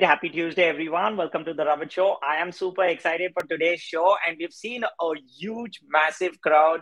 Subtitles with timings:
[0.00, 0.08] right.
[0.08, 1.16] Happy Tuesday, everyone.
[1.16, 2.16] Welcome to the Ravit Show.
[2.26, 6.80] I am super excited for today's show, and we've seen a huge, massive crowd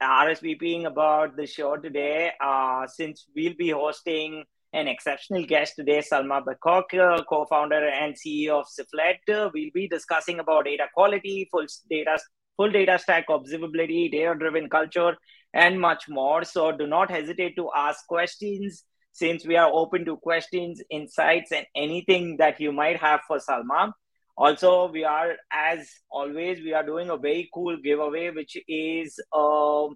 [0.00, 2.30] RSVPing about the show today.
[2.40, 8.66] Uh, since we'll be hosting an exceptional guest today, Salma Bakouk, co-founder and CEO of
[8.66, 9.52] Sifflet.
[9.52, 12.18] We'll be discussing about data quality, full data,
[12.56, 15.16] full data stack observability, data-driven culture,
[15.54, 16.44] and much more.
[16.44, 21.64] So do not hesitate to ask questions since we are open to questions, insights, and
[21.76, 23.92] anything that you might have for Salma.
[24.36, 29.86] Also, we are, as always, we are doing a very cool giveaway, which is a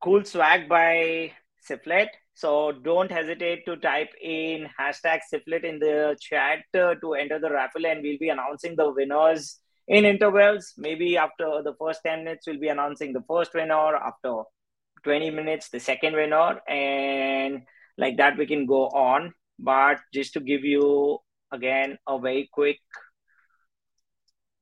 [0.00, 1.32] cool swag by
[1.68, 2.10] Sifflet.
[2.34, 7.50] So don't hesitate to type in hashtag Sifflet in the chat uh, to enter the
[7.50, 9.58] raffle, and we'll be announcing the winners
[9.88, 10.72] in intervals.
[10.76, 13.96] Maybe after the first 10 minutes, we'll be announcing the first winner.
[13.96, 14.42] After
[15.02, 16.60] 20 minutes, the second winner.
[16.68, 17.62] And
[17.98, 19.34] like that we can go on.
[19.58, 21.18] But just to give you
[21.52, 22.78] again a very quick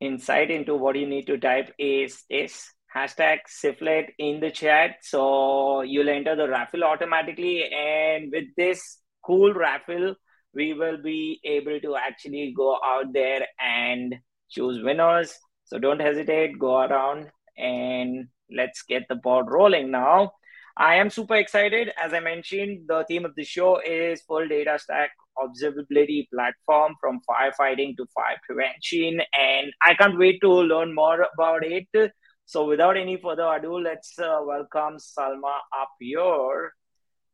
[0.00, 4.96] insight into what you need to type is this hashtag Sifflet in the chat.
[5.02, 7.64] So you'll enter the raffle automatically.
[7.70, 10.14] And with this cool raffle
[10.54, 14.14] we will be able to actually go out there and
[14.48, 15.34] choose winners.
[15.64, 16.58] So don't hesitate.
[16.58, 20.32] Go around and let's get the ball rolling now
[20.78, 21.90] I am super excited.
[21.96, 27.20] As I mentioned, the theme of the show is full data stack observability platform from
[27.26, 29.22] firefighting to fire prevention.
[29.38, 32.12] And I can't wait to learn more about it.
[32.44, 36.74] So without any further ado, let's uh, welcome Salma up here.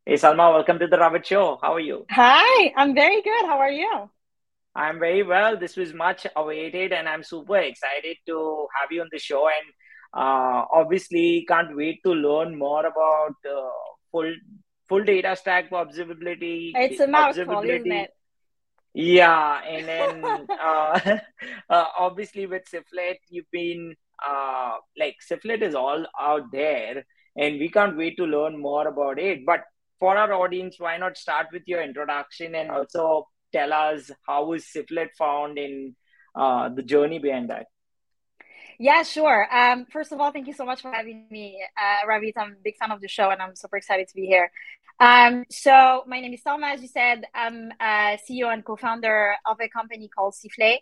[0.06, 1.58] Hey, Salma, welcome to the Ravit Show.
[1.60, 2.06] How are you?
[2.10, 3.46] Hi, I'm very good.
[3.46, 4.08] How are you?
[4.76, 5.56] I'm very well.
[5.56, 9.48] This was much awaited, and I'm super excited to have you on the show.
[9.48, 9.66] And
[10.14, 13.70] uh, obviously, can't wait to learn more about uh,
[14.10, 14.32] full
[14.88, 16.72] full data stack for observability.
[16.74, 18.10] It's a mouthful, isn't it?
[18.94, 19.88] Yeah, and
[20.22, 21.18] then uh,
[21.70, 23.94] uh, obviously with Sifflet, you've been
[24.26, 27.04] uh, like Sifflet is all out there,
[27.36, 29.46] and we can't wait to learn more about it.
[29.46, 29.64] But
[29.98, 34.64] for our audience, why not start with your introduction and also tell us how was
[34.64, 35.94] Sifflet found in
[36.34, 37.66] uh, the journey behind that?
[38.82, 39.46] Yeah, sure.
[39.54, 42.32] Um, first of all, thank you so much for having me, uh, Ravit.
[42.36, 44.50] I'm a big fan of the show, and I'm super excited to be here.
[44.98, 47.24] Um, so my name is Salma, as you said.
[47.32, 50.78] I'm a CEO and co-founder of a company called Sifflet.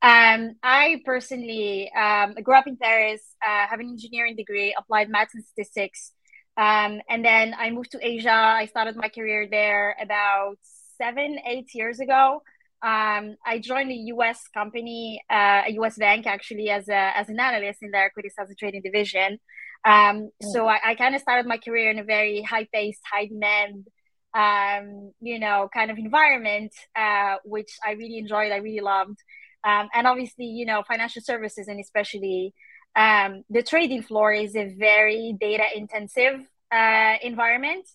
[0.00, 5.34] Um, I personally um, grew up in Paris, uh, have an engineering degree, applied maths
[5.34, 6.12] and statistics,
[6.56, 8.30] um, and then I moved to Asia.
[8.62, 10.58] I started my career there about
[10.98, 12.42] seven, eight years ago.
[12.82, 17.38] Um, I joined a US company, uh, a US bank actually, as, a, as an
[17.38, 19.38] analyst in their equity sales and trading division.
[19.84, 20.52] Um, mm.
[20.52, 23.86] So I, I kind of started my career in a very high paced, high demand,
[24.34, 29.18] um, you know, kind of environment, uh, which I really enjoyed, I really loved.
[29.64, 32.54] Um, and obviously, you know, financial services and especially
[32.96, 36.40] um, the trading floor is a very data intensive
[36.72, 37.86] uh, environment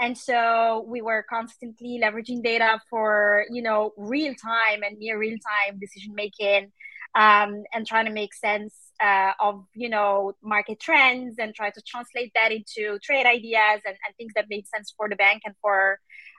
[0.00, 5.36] and so we were constantly leveraging data for you know real time and near real
[5.36, 6.72] time decision making
[7.14, 11.82] um, and trying to make sense uh, of you know market trends and try to
[11.82, 15.54] translate that into trade ideas and, and things that made sense for the bank and
[15.60, 15.98] for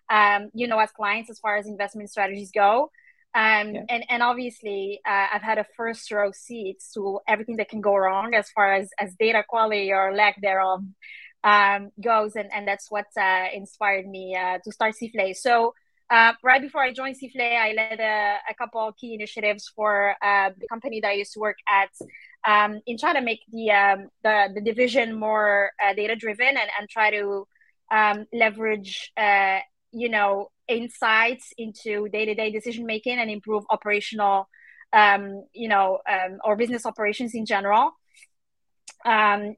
[0.10, 2.90] um, you know as clients as far as investment strategies go
[3.34, 3.84] um, yeah.
[3.90, 7.96] and, and obviously uh, i've had a first row seat to everything that can go
[7.96, 10.82] wrong as far as, as data quality or lack thereof
[11.44, 15.36] um, goes, and, and that's what uh, inspired me uh, to start Sifflet.
[15.36, 15.74] So
[16.12, 20.14] uh, right before I joined Sifflet, I led a, a couple of key initiatives for
[20.22, 21.90] uh, the company that I used to work at
[22.46, 26.70] um, in trying to make the um, the, the division more uh, data driven and,
[26.78, 27.48] and try to
[27.92, 29.60] um, leverage uh,
[29.94, 34.50] you know insights into day to day decision making and improve operational
[34.92, 37.92] um, you know um, or business operations in general.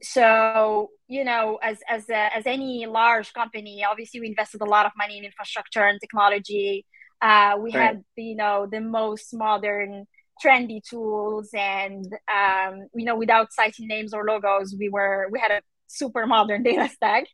[0.03, 4.85] So you know, as as a, as any large company, obviously we invested a lot
[4.87, 6.85] of money in infrastructure and technology.
[7.21, 7.83] Uh, we right.
[7.83, 10.05] had you know the most modern,
[10.43, 12.05] trendy tools, and
[12.39, 16.63] um, you know, without citing names or logos, we were we had a super modern
[16.69, 17.25] data stack.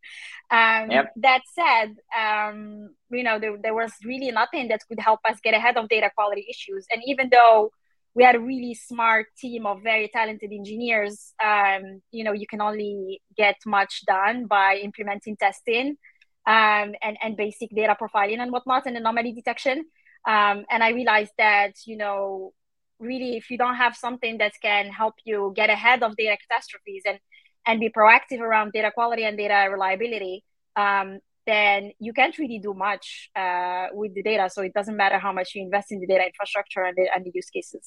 [0.52, 1.14] Um, yep.
[1.18, 5.54] That said, um, you know, there, there was really nothing that could help us get
[5.54, 6.86] ahead of data quality issues.
[6.92, 7.72] And even though
[8.16, 11.34] we had a really smart team of very talented engineers.
[11.44, 15.98] Um, you know, you can only get much done by implementing testing
[16.46, 19.86] um, and, and basic data profiling and whatnot and anomaly detection.
[20.28, 22.54] Um, and I realized that, you know,
[23.00, 27.04] really, if you don't have something that can help you get ahead of data catastrophes
[27.06, 27.20] and,
[27.66, 30.44] and be proactive around data quality and data reliability,
[30.76, 31.20] um,
[31.50, 33.06] then you can't really do much
[33.44, 34.46] uh, with the data.
[34.54, 37.22] So it doesn't matter how much you invest in the data infrastructure and the, and
[37.26, 37.86] the use cases.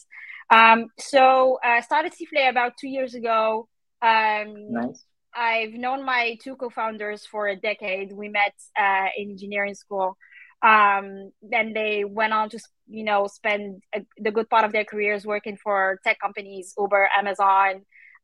[0.59, 0.79] Um,
[1.13, 1.23] so
[1.63, 3.69] I uh, started Sifflet about two years ago.
[4.11, 4.49] Um,
[4.81, 5.01] nice.
[5.35, 8.09] I've known my two co-founders for a decade.
[8.23, 8.55] We met
[8.85, 10.09] uh, in engineering school.
[10.73, 11.07] Um,
[11.55, 15.25] then they went on to, you know, spend a, the good part of their careers
[15.35, 17.73] working for tech companies, Uber, Amazon,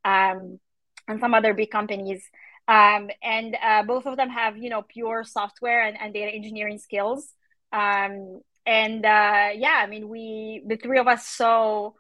[0.05, 0.61] um,
[1.08, 2.23] and some other big companies.
[2.68, 6.78] Um, and uh, both of them have, you know, pure software and, and data engineering
[6.78, 7.32] skills.
[7.72, 11.92] Um, and uh, yeah, I mean, we, the three of us saw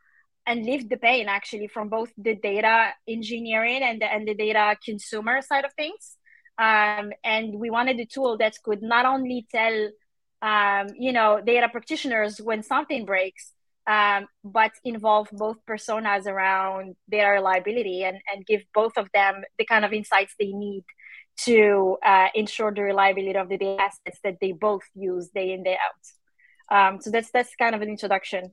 [0.46, 4.76] and lived the pain actually from both the data engineering and the, and the data
[4.84, 6.16] consumer side of things.
[6.58, 9.88] Um, and we wanted a tool that could not only tell,
[10.42, 13.52] um, you know, data practitioners when something breaks,
[13.88, 19.64] um, but involve both personas around data reliability and, and give both of them the
[19.64, 20.84] kind of insights they need
[21.38, 25.62] to uh, ensure the reliability of the data assets that they both use day in
[25.62, 26.04] day out.
[26.70, 28.52] Um, so that's that's kind of an introduction.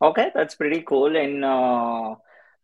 [0.00, 2.14] Okay, that's pretty cool and uh,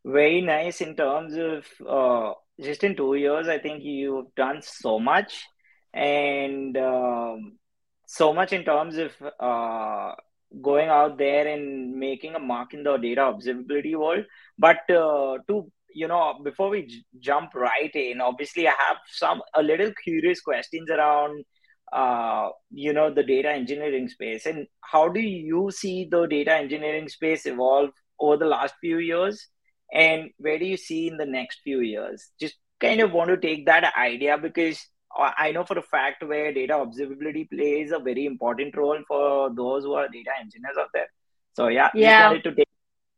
[0.04, 3.48] very nice in terms of uh, just in two years.
[3.48, 5.44] I think you've done so much
[5.92, 7.58] and um,
[8.06, 9.10] so much in terms of
[9.40, 10.12] uh,
[10.62, 14.24] going out there and making a mark in the data observability world.
[14.58, 19.42] But uh, to you know, before we j- jump right in, obviously I have some
[19.54, 21.44] a little curious questions around
[21.92, 24.46] uh, you know the data engineering space.
[24.46, 29.48] And how do you see the data engineering space evolve over the last few years?
[29.92, 32.30] And where do you see in the next few years?
[32.40, 34.78] Just kind of want to take that idea because
[35.16, 39.84] i know for a fact where data observability plays a very important role for those
[39.84, 41.08] who are data engineers out there
[41.52, 42.22] so yeah, yeah.
[42.22, 42.68] just wanted to take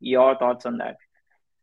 [0.01, 0.97] your thoughts on that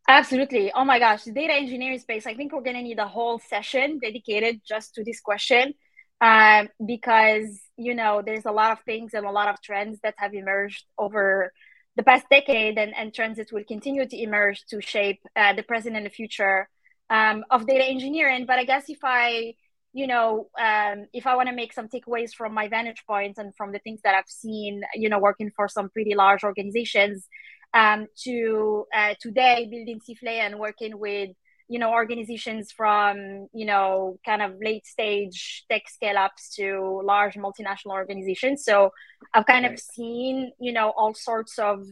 [0.06, 0.70] Absolutely.
[0.74, 2.26] Oh my gosh, the data engineering space.
[2.26, 5.72] I think we're going to need a whole session dedicated just to this question
[6.20, 10.14] um, because you know there's a lot of things and a lot of trends that
[10.16, 11.52] have emerged over
[11.96, 15.62] the past decade and, and trends that will continue to emerge to shape uh, the
[15.62, 16.68] present and the future
[17.10, 19.54] um, of data engineering but i guess if i
[19.94, 23.54] you know um, if i want to make some takeaways from my vantage points and
[23.56, 27.28] from the things that i've seen you know working for some pretty large organizations
[27.72, 31.30] um, to uh, today building Sifflet and working with
[31.68, 37.34] you know organizations from you know kind of late stage tech scale ups to large
[37.34, 38.64] multinational organizations.
[38.64, 38.92] So
[39.32, 41.84] i've kind of seen you know all sorts of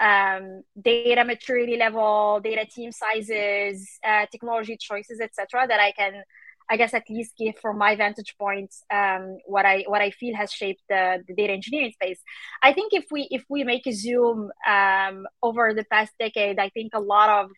[0.00, 6.22] um, data maturity level data team sizes uh, technology choices etc that i can
[6.70, 10.34] i guess at least give from my vantage point um, what i what i feel
[10.36, 12.20] has shaped the, the data engineering space.
[12.62, 16.68] I think if we if we make a zoom um, over the past decade i
[16.70, 17.50] think a lot of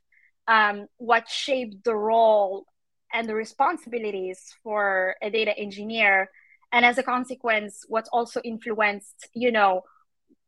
[0.48, 2.64] um, what shaped the role
[3.12, 6.28] and the responsibilities for a data engineer
[6.72, 9.82] and as a consequence what also influenced you know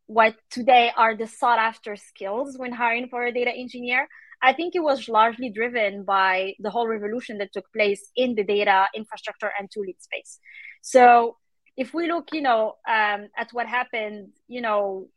[0.07, 4.07] what today are the sought after skills when hiring for a data engineer.
[4.43, 8.45] I think it was largely driven by the whole revolution that took place in the
[8.45, 10.39] data infrastructure and tooling space.
[10.83, 11.37] So
[11.77, 15.09] if we look you know um, at what happened you know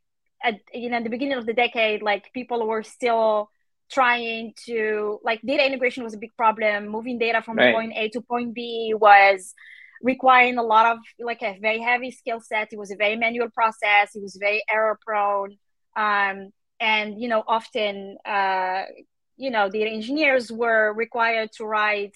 [0.44, 3.50] at you know, at the beginning of the decade like people were still
[3.92, 6.88] trying to like data integration was a big problem.
[6.88, 7.74] Moving data from right.
[7.74, 9.54] point a to point b was
[10.02, 12.70] requiring a lot of like a very heavy skill set.
[12.72, 14.16] It was a very manual process.
[14.16, 15.58] It was very error prone.
[15.96, 18.84] Um, and you know often uh,
[19.38, 22.16] you know the engineers were required to write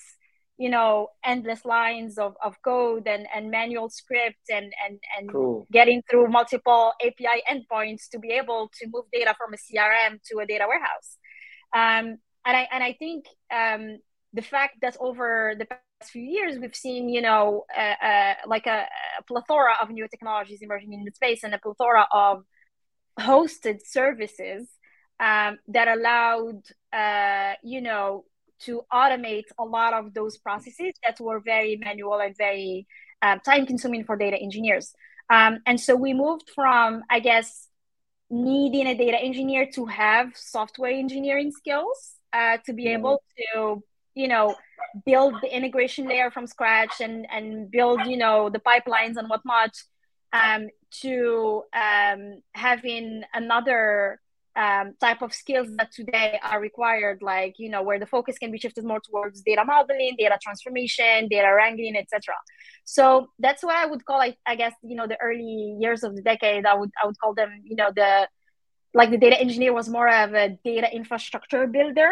[0.58, 5.66] you know endless lines of, of code and, and manual script and and, and cool.
[5.72, 10.40] getting through multiple api endpoints to be able to move data from a crm to
[10.40, 11.18] a data warehouse.
[11.74, 14.00] Um, and I and I think um,
[14.34, 18.68] the fact that over the past few years we've seen, you know, uh, uh, like
[18.68, 18.88] a,
[19.20, 22.44] a, plethora of new technologies emerging in the space and a plethora of
[23.20, 24.70] hosted services
[25.20, 28.26] um, that allowed, uh, you know,
[28.62, 32.88] to automate a lot of those processes that were very manual and very
[33.22, 34.94] um, time consuming for data engineers.
[35.30, 37.68] Um, and so we moved from, I guess,
[38.30, 43.84] needing a data engineer to have software engineering skills uh, to be able to
[44.16, 44.56] you know
[45.06, 49.72] build the integration layer from scratch and and build you know the pipelines and whatnot
[50.34, 50.68] um,
[51.02, 54.20] to um, having another
[54.56, 58.52] um, type of skills that today are required, like you know, where the focus can
[58.52, 62.36] be shifted more towards data modeling, data transformation, data wrangling, etc.
[62.84, 66.16] So that's why I would call it, I guess, you know, the early years of
[66.16, 66.66] the decade.
[66.66, 68.28] I would I would call them, you know, the
[68.94, 72.10] like the data engineer was more of a data infrastructure builder.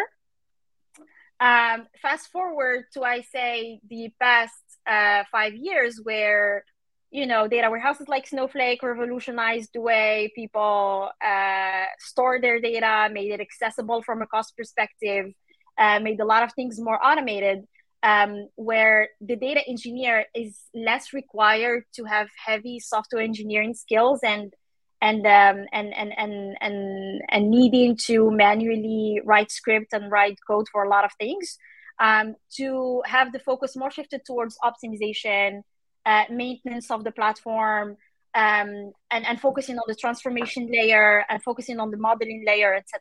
[1.40, 6.64] Um, fast forward to I say the past uh, five years where
[7.10, 13.32] you know data warehouses like snowflake revolutionized the way people uh, store their data made
[13.32, 15.32] it accessible from a cost perspective
[15.78, 17.64] uh, made a lot of things more automated
[18.02, 24.52] um, where the data engineer is less required to have heavy software engineering skills and
[25.00, 30.66] and um, and, and and and and needing to manually write script and write code
[30.70, 31.58] for a lot of things
[32.00, 35.62] um, to have the focus more shifted towards optimization
[36.06, 37.96] uh, maintenance of the platform
[38.34, 43.00] um, and, and focusing on the transformation layer and focusing on the modeling layer etc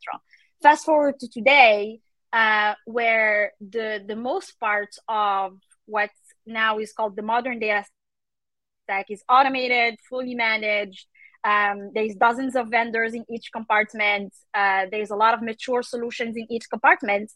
[0.62, 2.00] fast forward to today
[2.32, 6.10] uh, where the the most part of what
[6.46, 7.84] now is called the modern data
[8.84, 11.08] stack is automated fully managed
[11.44, 14.34] um, there's dozens of vendors in each compartment.
[14.54, 17.32] Uh, there's a lot of mature solutions in each compartment.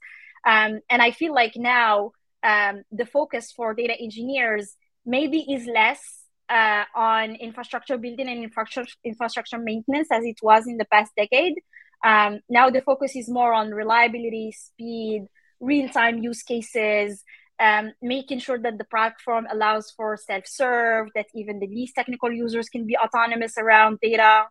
[0.45, 2.11] Um, and I feel like now
[2.43, 6.01] um, the focus for data engineers maybe is less
[6.49, 11.55] uh, on infrastructure building and infrastructure, infrastructure maintenance as it was in the past decade.
[12.03, 15.27] Um, now the focus is more on reliability, speed,
[15.61, 17.23] real time use cases,
[17.59, 22.69] um, making sure that the platform allows for self-serve, that even the least technical users
[22.69, 24.45] can be autonomous around data,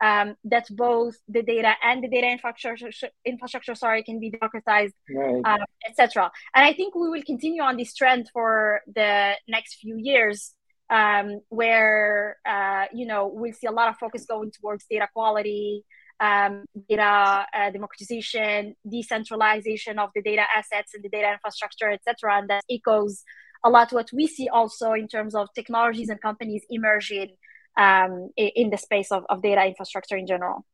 [0.00, 2.90] um, that both the data and the data infrastructure,
[3.24, 5.42] infrastructure sorry, can be democratized, right.
[5.44, 6.30] um, etc.
[6.54, 10.54] And I think we will continue on this trend for the next few years,
[10.90, 15.84] um, where uh, you know we'll see a lot of focus going towards data quality,
[16.20, 22.38] um, data uh, democratization, decentralization of the data assets and the data infrastructure, etc.
[22.38, 23.24] And that echoes
[23.64, 27.36] a lot what we see also in terms of technologies and companies emerging
[27.76, 30.64] um, in the space of, of data infrastructure in general.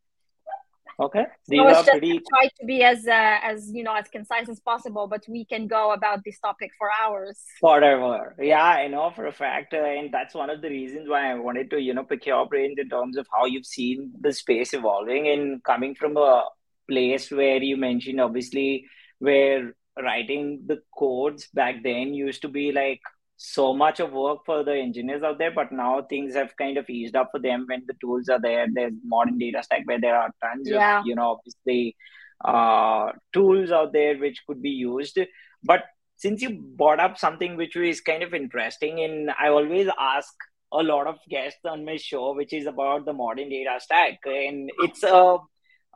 [1.00, 2.20] Okay, these so are pretty.
[2.28, 5.66] Try to be as uh, as you know as concise as possible, but we can
[5.66, 7.42] go about this topic for hours.
[7.60, 11.30] Forever, yeah, I know for a fact, uh, and that's one of the reasons why
[11.30, 14.32] I wanted to you know pick your brains in terms of how you've seen the
[14.32, 16.44] space evolving and coming from a
[16.88, 18.84] place where you mentioned obviously
[19.18, 23.00] where writing the codes back then used to be like
[23.36, 26.88] so much of work for the engineers out there, but now things have kind of
[26.88, 28.66] eased up for them when the tools are there.
[28.72, 31.00] There's modern data stack where there are tons yeah.
[31.00, 31.96] of, you know, obviously
[32.44, 35.18] uh, tools out there which could be used.
[35.62, 35.84] But
[36.16, 40.32] since you brought up something which is kind of interesting, and I always ask
[40.72, 44.70] a lot of guests on my show, which is about the modern data stack, and
[44.78, 45.38] it's a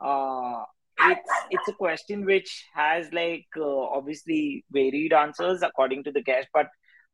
[0.01, 0.63] uh,
[1.01, 6.47] it's it's a question which has like uh, obviously varied answers according to the guest,
[6.53, 6.67] but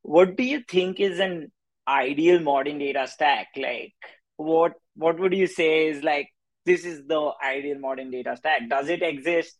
[0.05, 1.51] what do you think is an
[1.87, 3.47] ideal modern data stack?
[3.57, 3.93] Like
[4.37, 6.29] what what would you say is like
[6.65, 8.69] this is the ideal modern data stack?
[8.69, 9.57] Does it exist?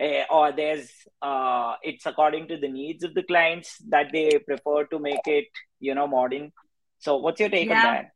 [0.00, 4.84] Uh, or there's uh, it's according to the needs of the clients that they prefer
[4.84, 5.46] to make it
[5.80, 6.52] you know modern?
[7.00, 7.78] So what's your take yeah.
[7.78, 8.10] on that?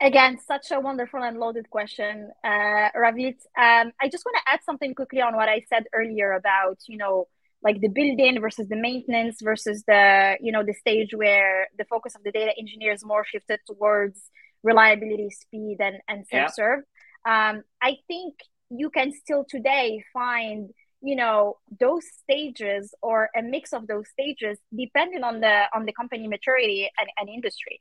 [0.00, 3.36] Again such a wonderful and loaded question uh, ravit.
[3.58, 6.96] Um, i just want to add something quickly on what i said earlier about you
[6.96, 7.28] know
[7.62, 12.14] like the building versus the maintenance versus the you know the stage where the focus
[12.14, 14.20] of the data engineer is more shifted towards
[14.62, 16.80] reliability speed and, and self-serve
[17.26, 17.50] yeah.
[17.50, 18.34] um, i think
[18.70, 20.70] you can still today find
[21.02, 25.92] you know those stages or a mix of those stages depending on the on the
[25.92, 27.80] company maturity and, and industry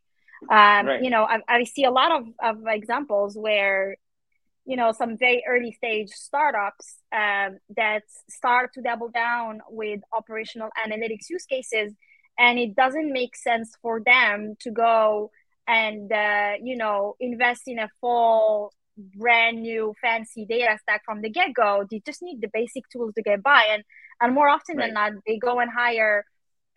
[0.50, 1.04] um, right.
[1.04, 3.98] you know I, I see a lot of, of examples where
[4.66, 10.70] you know some very early stage startups um, that start to double down with operational
[10.86, 11.94] analytics use cases
[12.38, 15.32] and it doesn't make sense for them to go
[15.68, 18.74] and uh, you know invest in a full
[19.16, 23.22] brand new fancy data stack from the get-go they just need the basic tools to
[23.22, 23.84] get by and
[24.22, 24.88] and more often right.
[24.88, 26.26] than not they go and hire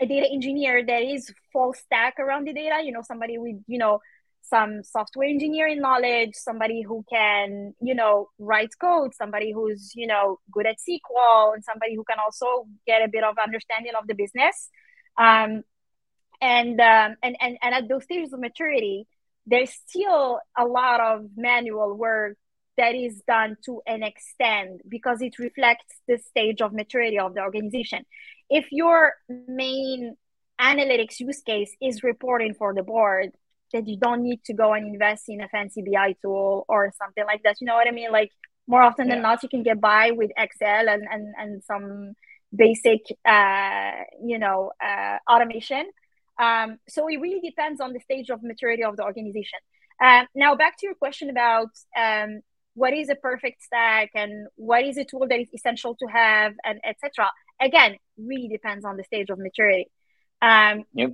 [0.00, 3.78] a data engineer that is full stack around the data you know somebody with you
[3.78, 3.98] know
[4.42, 10.38] some software engineering knowledge, somebody who can, you know, write code, somebody who's, you know,
[10.50, 14.14] good at SQL, and somebody who can also get a bit of understanding of the
[14.14, 14.68] business.
[15.16, 15.62] Um,
[16.40, 19.06] and, um, and, and, and at those stages of maturity,
[19.46, 22.37] there's still a lot of manual work
[22.76, 27.40] that is done to an extent because it reflects the stage of maturity of the
[27.40, 28.04] organization.
[28.49, 30.16] If your main
[30.61, 33.30] analytics use case is reporting for the board,
[33.73, 37.25] that you don't need to go and invest in a fancy BI tool or something
[37.25, 37.57] like that.
[37.61, 38.12] You know what I mean?
[38.12, 38.31] Like
[38.67, 39.14] more often yeah.
[39.14, 42.14] than not, you can get by with Excel and and, and some
[42.55, 45.91] basic, uh, you know, uh, automation.
[46.38, 49.59] Um, so it really depends on the stage of maturity of the organization.
[50.02, 52.41] Um, now back to your question about um,
[52.75, 56.55] what is a perfect stack and what is a tool that is essential to have
[56.64, 57.31] and etc.
[57.61, 59.91] Again, really depends on the stage of maturity.
[60.41, 61.12] Um, yep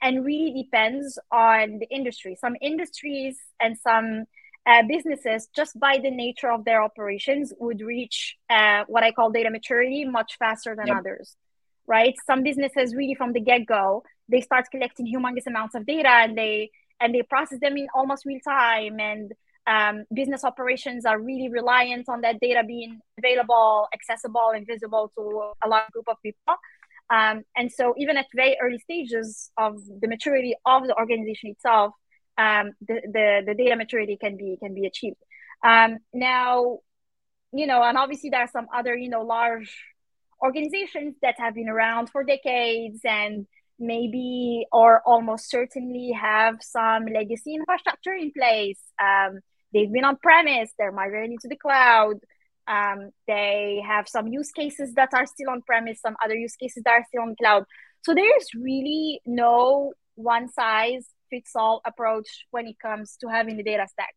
[0.00, 2.36] and really depends on the industry.
[2.40, 4.24] Some industries and some
[4.66, 9.30] uh, businesses, just by the nature of their operations, would reach uh, what I call
[9.30, 10.98] data maturity much faster than yep.
[10.98, 11.36] others,
[11.86, 12.14] right?
[12.26, 16.38] Some businesses really from the get go, they start collecting humongous amounts of data and
[16.38, 16.70] they
[17.00, 19.32] and they process them in almost real time and
[19.66, 25.52] um, business operations are really reliant on that data being available, accessible, and visible to
[25.64, 26.54] a large group of people.
[27.12, 31.92] Um, and so, even at very early stages of the maturity of the organization itself,
[32.38, 35.18] um, the, the, the data maturity can be can be achieved.
[35.64, 36.78] Um, now,
[37.52, 39.76] you know, and obviously there are some other you know large
[40.42, 43.46] organizations that have been around for decades and
[43.78, 48.80] maybe or almost certainly have some legacy infrastructure in place.
[49.00, 49.40] Um,
[49.72, 52.20] they've been on premise, they're migrating to the cloud.
[52.66, 56.82] Um, they have some use cases that are still on premise, some other use cases
[56.84, 57.64] that are still on cloud.
[58.02, 63.62] So there's really no one size fits all approach when it comes to having the
[63.62, 64.14] data stack.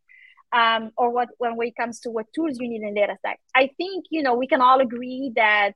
[0.53, 3.39] Um, or what when it comes to what tools you need in data stack.
[3.53, 5.73] I think you know we can all agree that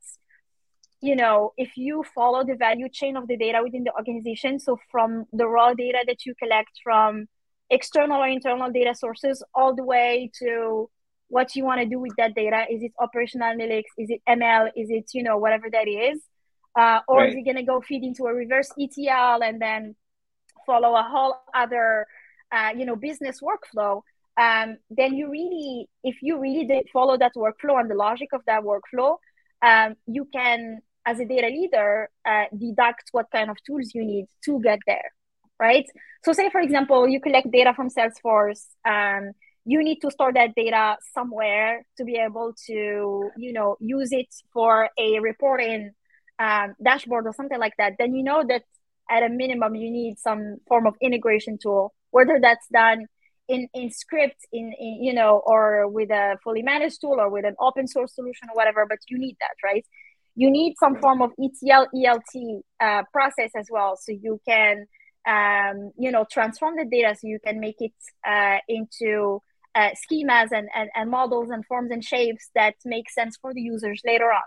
[1.02, 4.78] you know if you follow the value chain of the data within the organization, so
[4.92, 7.28] from the raw data that you collect from
[7.70, 10.90] external or internal data sources all the way to
[11.30, 14.68] what you want to do with that data is it operational analytics is it ml
[14.76, 16.20] is it you know whatever that is
[16.78, 17.30] uh, or right.
[17.30, 19.96] is it going to go feed into a reverse etl and then
[20.66, 22.06] follow a whole other
[22.52, 24.02] uh, you know business workflow
[24.38, 28.42] um, then you really if you really did follow that workflow and the logic of
[28.46, 29.18] that workflow
[29.62, 34.26] um, you can as a data leader uh, deduct what kind of tools you need
[34.44, 35.12] to get there
[35.60, 35.86] right?
[36.24, 38.66] So say, for example, you collect data from Salesforce.
[38.86, 39.34] Um,
[39.70, 44.26] you need to store that data somewhere to be able to, you know, use it
[44.52, 45.92] for a reporting
[46.40, 47.94] um, dashboard or something like that.
[48.00, 48.64] Then you know that
[49.12, 53.06] at a minimum you need some form of integration tool, whether that's done
[53.48, 57.46] in in script, in, in you know, or with a fully managed tool or with
[57.46, 58.88] an open source solution or whatever.
[58.90, 59.86] But you need that, right?
[60.34, 64.88] You need some form of ETL ELT uh, process as well, so you can
[65.28, 67.94] um, you know transform the data so you can make it
[68.28, 69.44] uh, into
[69.76, 73.62] uh, schemas and, and, and models and forms and shapes that make sense for the
[73.62, 74.42] users later on.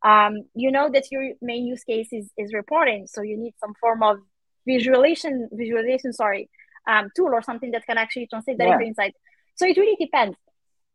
[0.00, 3.74] Um, you know that your main use case is, is reporting so you need some
[3.80, 4.18] form of
[4.64, 6.48] visualization visualization sorry
[6.88, 8.74] um, tool or something that can actually translate that yeah.
[8.74, 9.14] into insight.
[9.56, 10.36] So it really depends.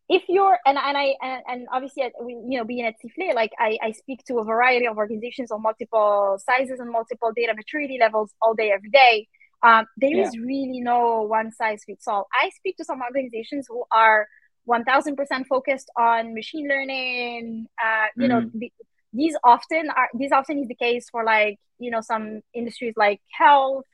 [0.09, 3.77] If you're and, and i and, and obviously you know being at Sifflet, like I,
[3.81, 8.31] I speak to a variety of organizations on multiple sizes and multiple data maturity levels
[8.41, 9.27] all day every day
[9.63, 10.27] um, there yeah.
[10.27, 14.27] is really no one size fits all i speak to some organizations who are
[14.67, 18.45] 1000% focused on machine learning uh, you mm-hmm.
[18.45, 18.69] know
[19.13, 23.21] these often are these often is the case for like you know some industries like
[23.31, 23.85] health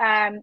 [0.00, 0.40] um,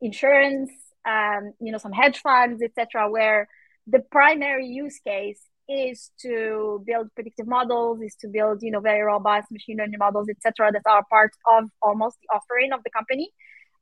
[0.00, 0.70] insurance
[1.06, 3.48] um, you know some hedge funds etc where
[3.86, 9.02] the primary use case is to build predictive models is to build you know very
[9.02, 13.30] robust machine learning models etc that are part of almost the offering of the company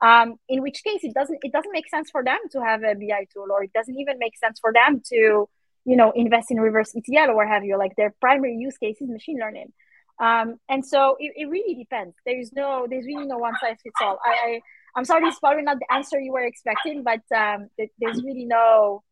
[0.03, 2.95] um, in which case it doesn't it doesn't make sense for them to have a
[2.95, 5.49] bi tool or it doesn't even make sense for them to
[5.85, 7.79] you know invest in reverse etl or have you.
[7.79, 9.73] Like their primary use case is machine learning.
[10.19, 12.15] Um, and so it, it really depends.
[12.27, 14.19] There's no there's really no one size fits all.
[14.25, 14.61] I, I
[14.95, 19.03] i'm sorry is probably not the answer you were expecting but um, there's really no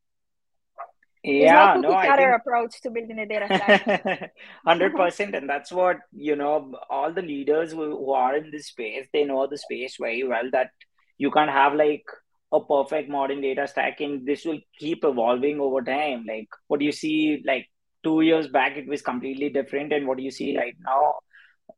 [1.23, 2.35] yeah no, I think...
[2.35, 4.33] approach to building a data set
[4.67, 9.07] 100% and that's what you know all the leaders who, who are in this space
[9.13, 10.71] they know the space very well that
[11.19, 12.05] you can't have like
[12.53, 16.25] a perfect modern data stack and this will keep evolving over time.
[16.27, 17.69] Like what you see like
[18.03, 21.17] two years back it was completely different and what you see right now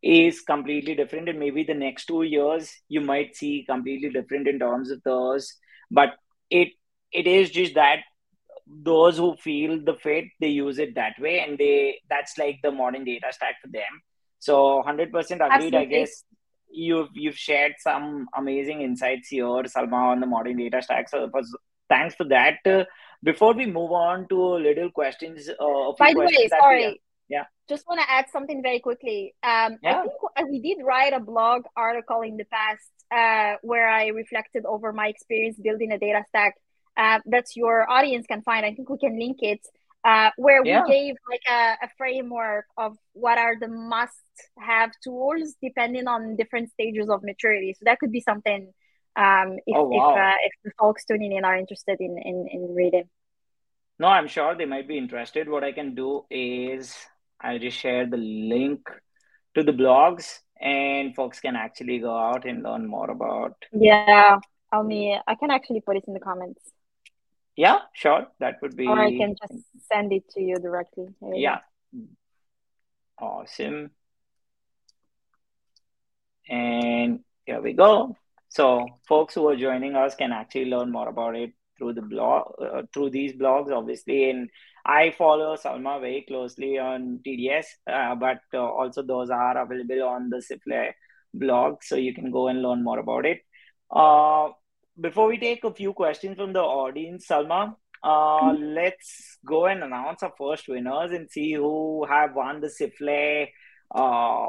[0.02, 4.58] is completely different and maybe the next two years you might see completely different in
[4.58, 5.54] terms of those.
[5.90, 6.10] But
[6.48, 6.68] it
[7.12, 7.98] it is just that
[8.80, 12.70] those who feel the fit they use it that way and they that's like the
[12.70, 14.00] modern data stack for them.
[14.38, 15.78] So 100% agreed Absolutely.
[15.78, 16.24] i guess.
[16.74, 21.08] You've you've shared some amazing insights here salma on the modern data stack.
[21.10, 21.30] So
[21.88, 22.58] thanks for that.
[22.64, 22.84] Uh,
[23.22, 27.00] before we move on to a little questions uh, by the way sorry.
[27.28, 27.44] yeah.
[27.68, 29.34] Just want to add something very quickly.
[29.42, 30.04] Um, yeah.
[30.36, 34.64] i think we did write a blog article in the past uh, where i reflected
[34.64, 36.54] over my experience building a data stack
[36.96, 38.64] uh, that your audience can find.
[38.66, 39.60] I think we can link it
[40.04, 40.82] uh, where yeah.
[40.82, 46.70] we gave like a, a, framework of what are the must-have tools depending on different
[46.72, 47.74] stages of maturity.
[47.74, 48.72] So that could be something
[49.14, 50.10] um, if oh, wow.
[50.10, 53.08] if, uh, if the folks tuning in are interested in, in in reading.
[53.98, 55.48] No, I'm sure they might be interested.
[55.48, 56.96] What I can do is
[57.40, 58.80] I'll just share the link
[59.54, 63.54] to the blogs and folks can actually go out and learn more about.
[63.72, 64.38] Yeah,
[64.72, 65.18] I'll me.
[65.26, 66.60] I can actually put it in the comments.
[67.56, 68.26] Yeah, sure.
[68.40, 68.86] That would be.
[68.86, 71.08] Or I can just send it to you directly.
[71.34, 71.60] Yeah.
[73.18, 73.90] Awesome.
[76.48, 78.16] And here we go.
[78.48, 82.52] So folks who are joining us can actually learn more about it through the blog,
[82.60, 84.30] uh, through these blogs, obviously.
[84.30, 84.50] And
[84.84, 90.28] I follow Salma very closely on TDS, uh, but uh, also those are available on
[90.28, 90.92] the Sifflet
[91.32, 93.40] blog, so you can go and learn more about it.
[95.00, 97.74] Before we take a few questions from the audience, Salma,
[98.04, 103.48] uh, let's go and announce our first winners and see who have won the Sifflet
[103.94, 104.48] uh,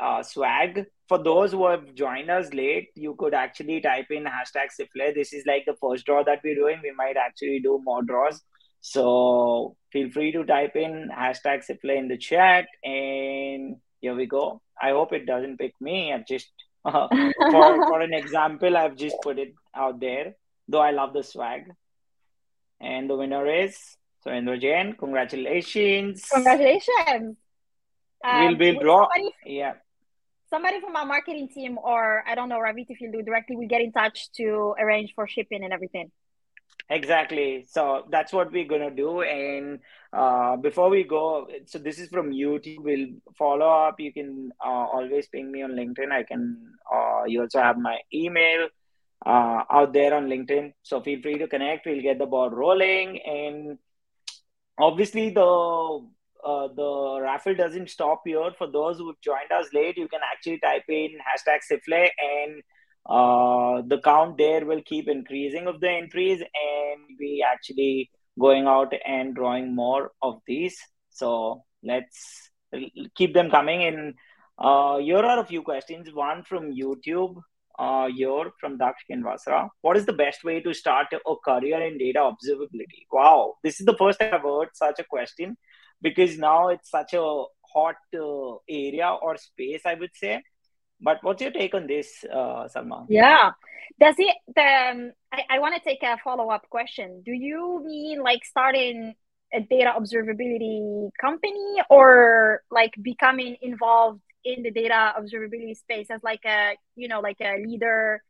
[0.00, 0.86] uh, swag.
[1.08, 5.14] For those who have joined us late, you could actually type in hashtag Sifflet.
[5.14, 6.80] This is like the first draw that we're doing.
[6.82, 8.40] We might actually do more draws.
[8.80, 12.66] So feel free to type in hashtag Sifflet in the chat.
[12.82, 14.62] And here we go.
[14.80, 16.12] I hope it doesn't pick me.
[16.12, 16.50] I've just,
[16.86, 17.08] uh,
[17.50, 20.34] for, for an example, I've just put it out there,
[20.68, 21.64] though I love the swag.
[22.80, 23.76] And the winner is
[24.24, 24.94] Surendra Jain.
[24.94, 26.28] Congratulations.
[26.32, 27.36] Congratulations.
[28.24, 29.08] Um, we'll be draw.
[29.12, 29.74] Somebody, yeah.
[30.48, 33.66] Somebody from our marketing team, or I don't know, Ravit, if you do directly, we
[33.66, 36.12] get in touch to arrange for shipping and everything.
[36.88, 37.66] Exactly.
[37.68, 39.22] So that's what we're gonna do.
[39.22, 39.80] And
[40.12, 42.78] uh, before we go, so this is from YouTube.
[42.78, 43.98] We'll follow up.
[43.98, 46.12] You can uh, always ping me on LinkedIn.
[46.12, 46.74] I can.
[46.92, 48.68] Uh, you also have my email
[49.24, 50.74] uh, out there on LinkedIn.
[50.82, 51.86] So feel free to connect.
[51.86, 53.20] We'll get the ball rolling.
[53.26, 53.78] And
[54.78, 56.06] obviously, the
[56.44, 58.52] uh, the raffle doesn't stop here.
[58.56, 62.62] For those who've joined us late, you can actually type in hashtag Sifflet and
[63.08, 68.92] uh, the count there will keep increasing of the entries and we actually going out
[69.06, 70.76] and drawing more of these.
[71.10, 72.50] So let's
[73.14, 74.14] keep them coming in.
[74.58, 76.12] Uh, here are a few questions.
[76.12, 77.36] One from YouTube
[77.78, 79.68] uh, here from Daksh Kinvasra.
[79.82, 83.06] What is the best way to start a career in data observability?
[83.12, 85.56] Wow, this is the first I've heard such a question
[86.02, 90.42] because now it's such a hot uh, area or space, I would say.
[91.00, 93.06] But what's your take on this, uh, Salma?
[93.08, 93.50] Yeah,
[94.00, 94.36] does it?
[94.56, 97.22] Um, I, I want to take a follow up question.
[97.24, 99.14] Do you mean like starting
[99.52, 106.44] a data observability company, or like becoming involved in the data observability space as like
[106.46, 108.22] a you know like a leader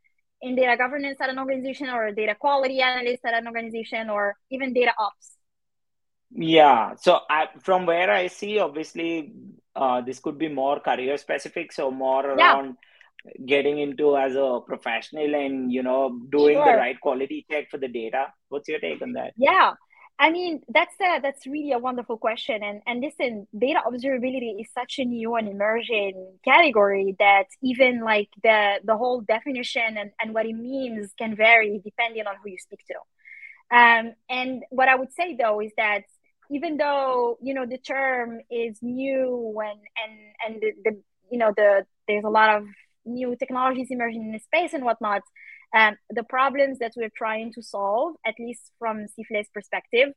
[0.42, 4.34] in data governance at an organization, or a data quality analyst at an organization, or
[4.50, 5.36] even data ops?
[6.30, 6.94] Yeah.
[6.96, 9.32] So I, from where I see, obviously,
[9.74, 11.72] uh, this could be more career specific.
[11.72, 12.76] So more around
[13.24, 13.32] yeah.
[13.46, 16.64] getting into as a professional and you know doing sure.
[16.64, 18.32] the right quality check for the data.
[18.48, 19.32] What's your take on that?
[19.36, 19.72] Yeah.
[20.18, 24.68] I mean that's a, that's really a wonderful question and and listen data observability is
[24.72, 30.32] such a new and emerging category that even like the the whole definition and, and
[30.32, 32.94] what it means can vary depending on who you speak to
[33.76, 36.04] um, and what I would say though is that
[36.50, 41.52] even though you know the term is new and and and the, the you know
[41.56, 42.64] the there's a lot of
[43.04, 45.22] new technologies emerging in the space and whatnot
[45.74, 50.10] um, the problems that we're trying to solve at least from Sifflet's perspective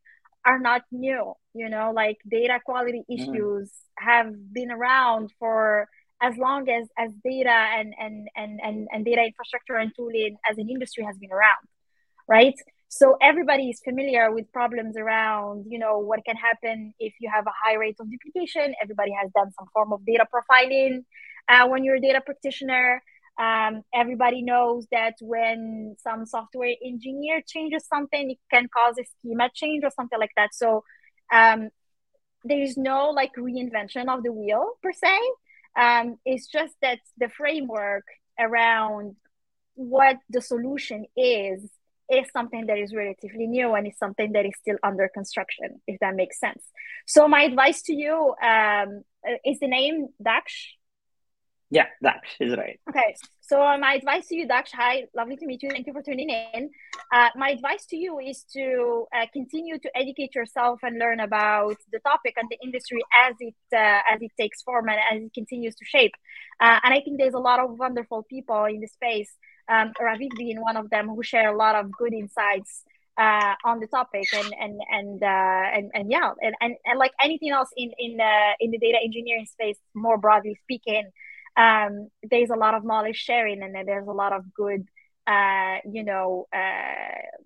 [0.45, 3.15] are not new you know like data quality mm.
[3.15, 4.05] issues mm.
[4.05, 5.87] have been around for
[6.21, 10.57] as long as as data and, and and and and data infrastructure and tooling as
[10.57, 11.65] an industry has been around
[12.27, 12.55] right
[12.91, 17.45] so everybody is familiar with problems around you know what can happen if you have
[17.45, 18.73] a high rate of duplication.
[18.81, 21.05] Everybody has done some form of data profiling
[21.47, 23.01] uh, when you're a data practitioner.
[23.39, 29.49] Um, everybody knows that when some software engineer changes something it can cause a schema
[29.53, 30.49] change or something like that.
[30.53, 30.83] So
[31.31, 31.69] um,
[32.43, 35.15] there is no like reinvention of the wheel per se.
[35.79, 38.05] Um, it's just that the framework
[38.39, 39.15] around
[39.75, 41.69] what the solution is
[42.09, 45.99] is something that is relatively new and is something that is still under construction, if
[45.99, 46.63] that makes sense.
[47.05, 49.03] So my advice to you um,
[49.45, 50.73] is the name Daksh.
[51.71, 52.79] Yeah, Daksh is right.
[52.89, 55.69] Okay, so my advice to you, Daksh, hi, lovely to meet you.
[55.69, 56.71] Thank you for tuning in.
[57.13, 61.77] Uh, my advice to you is to uh, continue to educate yourself and learn about
[61.91, 65.33] the topic and the industry as it uh, as it takes form and as it
[65.35, 66.13] continues to shape.
[66.59, 69.31] Uh, and I think there's a lot of wonderful people in the space
[69.69, 72.83] um, Ravit being one of them, who share a lot of good insights
[73.17, 77.11] uh, on the topic and and and uh, and, and yeah and, and, and like
[77.21, 81.09] anything else in in uh, in the data engineering space more broadly speaking
[81.57, 84.87] um, there's a lot of knowledge sharing and there's a lot of good
[85.27, 87.39] uh, you know uh,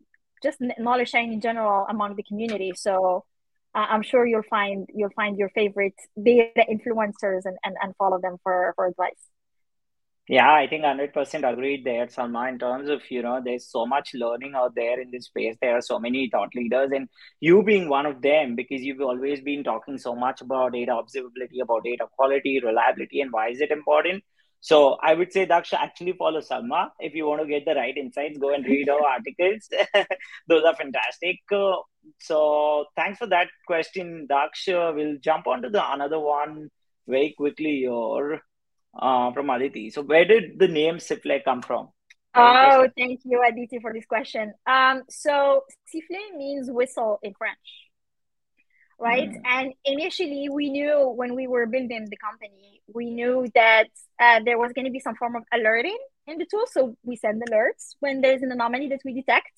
[0.43, 2.73] just knowledge sharing in general among the community.
[2.75, 3.23] So
[3.73, 8.37] I'm sure you'll find you'll find your favorite data influencers and, and, and follow them
[8.43, 9.23] for, for advice
[10.29, 14.11] Yeah, I think 100% agreed there, Salma, in terms of, you know, there's so much
[14.13, 15.57] learning out there in this space.
[15.61, 17.09] There are so many thought leaders, and
[17.41, 21.61] you being one of them, because you've always been talking so much about data observability,
[21.61, 24.23] about data quality, reliability, and why is it important.
[24.61, 26.91] So I would say, Daksha, actually follow Salma.
[27.01, 29.67] If you want to get the right insights, go and read our articles.
[30.47, 31.39] Those are fantastic.
[31.51, 31.75] Uh,
[32.21, 34.69] so thanks for that question, Daksh.
[34.69, 36.69] Uh, we'll jump on to the another one
[37.09, 38.41] very quickly here
[38.97, 39.89] uh, from Aditi.
[39.89, 41.89] So, where did the name Sifflet come from?
[42.35, 44.53] Oh, thank you, Aditi, for this question.
[44.65, 47.59] Um, so sifflet means whistle in French,
[48.99, 49.29] right?
[49.29, 49.41] Mm.
[49.45, 54.57] And initially, we knew when we were building the company, we knew that uh, there
[54.57, 56.65] was going to be some form of alerting in the tool.
[56.71, 59.51] So we send alerts when there's an anomaly that we detect.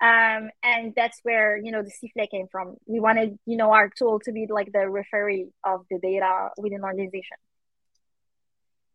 [0.00, 2.76] Um, and that's where you know the sifflet came from.
[2.86, 6.84] We wanted you know our tool to be like the referee of the data within
[6.84, 7.38] organization.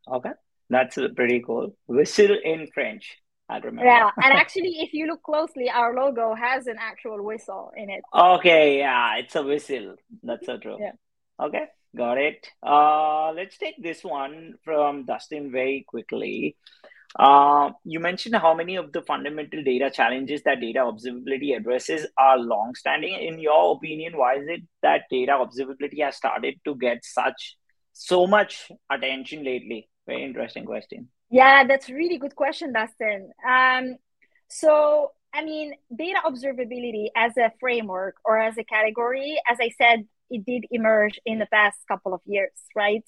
[0.08, 0.32] Okay,
[0.70, 1.76] that's pretty cool.
[1.88, 3.18] Whistle in French.
[3.50, 3.86] I remember.
[3.86, 8.02] Yeah, and actually, if you look closely, our logo has an actual whistle in it.
[8.14, 9.96] Okay, yeah, it's a whistle.
[10.24, 10.78] That's so true.
[10.80, 10.92] Yeah.
[11.40, 12.48] Okay, got it.
[12.66, 16.56] Uh, let's take this one from Dustin very quickly.
[17.20, 22.40] Uh, you mentioned how many of the fundamental data challenges that data observability addresses are
[22.40, 23.14] long-standing.
[23.14, 27.58] In your opinion, why is it that data observability has started to get such
[27.92, 29.90] so much attention lately?
[30.08, 31.10] Very interesting question.
[31.30, 33.32] Yeah, that's a really good question, Dustin.
[33.48, 33.98] Um,
[34.50, 40.06] so, I mean, data observability as a framework or as a category, as I said,
[40.30, 43.04] it did emerge in the past couple of years, right?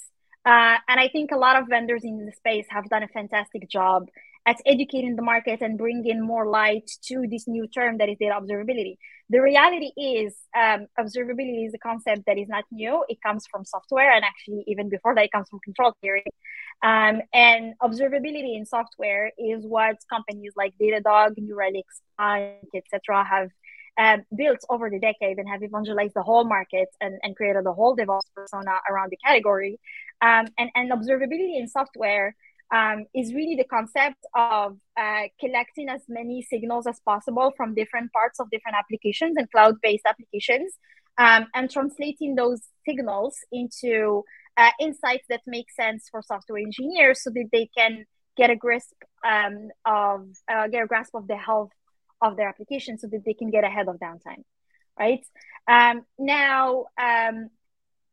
[0.45, 3.67] Uh, and I think a lot of vendors in the space have done a fantastic
[3.69, 4.07] job
[4.45, 8.39] at educating the market and bringing more light to this new term that is data
[8.39, 8.97] observability.
[9.29, 13.03] The reality is, um, observability is a concept that is not new.
[13.09, 16.23] It comes from software, and actually, even before that, it comes from control theory.
[16.83, 21.85] Um, and observability in software is what companies like Datadog, New Relic,
[22.19, 23.49] Splunk, etc., have
[23.97, 27.73] um, built over the decade and have evangelized the whole market and, and created a
[27.73, 29.79] whole DevOps persona around the category.
[30.21, 32.35] Um, and, and observability in software
[32.73, 38.11] um, is really the concept of uh, collecting as many signals as possible from different
[38.11, 40.73] parts of different applications and cloud based applications
[41.17, 44.23] um, and translating those signals into
[44.57, 48.05] uh, insights that make sense for software engineers so that they can
[48.37, 48.93] get a grasp
[49.25, 51.71] um, of uh, get a grasp of the health
[52.21, 54.43] of their application so that they can get ahead of downtime
[54.97, 55.25] right
[55.67, 57.49] um, now um,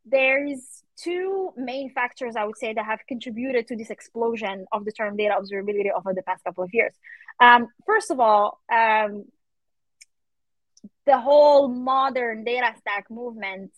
[0.04, 4.92] there's two main factors I would say that have contributed to this explosion of the
[4.92, 6.92] term data observability over the past couple of years.
[7.40, 9.24] Um, first of all, um,
[11.06, 13.72] the whole modern data stack movement,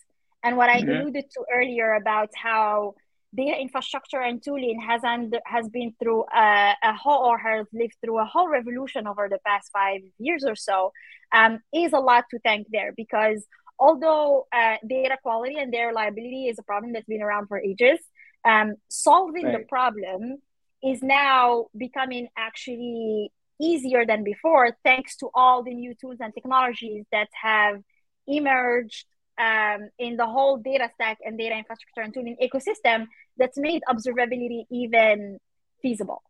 [0.45, 1.01] and what I mm-hmm.
[1.01, 2.93] alluded to earlier about how
[3.35, 7.95] data infrastructure and tooling has under, has been through a, a, whole or has lived
[7.99, 10.93] through a whole revolution over the past five years or so,
[11.33, 13.45] um, is a lot to thank there because
[13.79, 17.99] although uh, data quality and data reliability is a problem that's been around for ages,
[18.45, 19.57] um, solving right.
[19.57, 20.37] the problem
[20.83, 27.03] is now becoming actually easier than before thanks to all the new tools and technologies
[27.11, 27.81] that have
[28.27, 29.05] emerged
[29.37, 34.65] um, in the whole data stack and data infrastructure and tooling ecosystem that's made observability
[34.71, 35.39] even
[35.81, 36.21] feasible.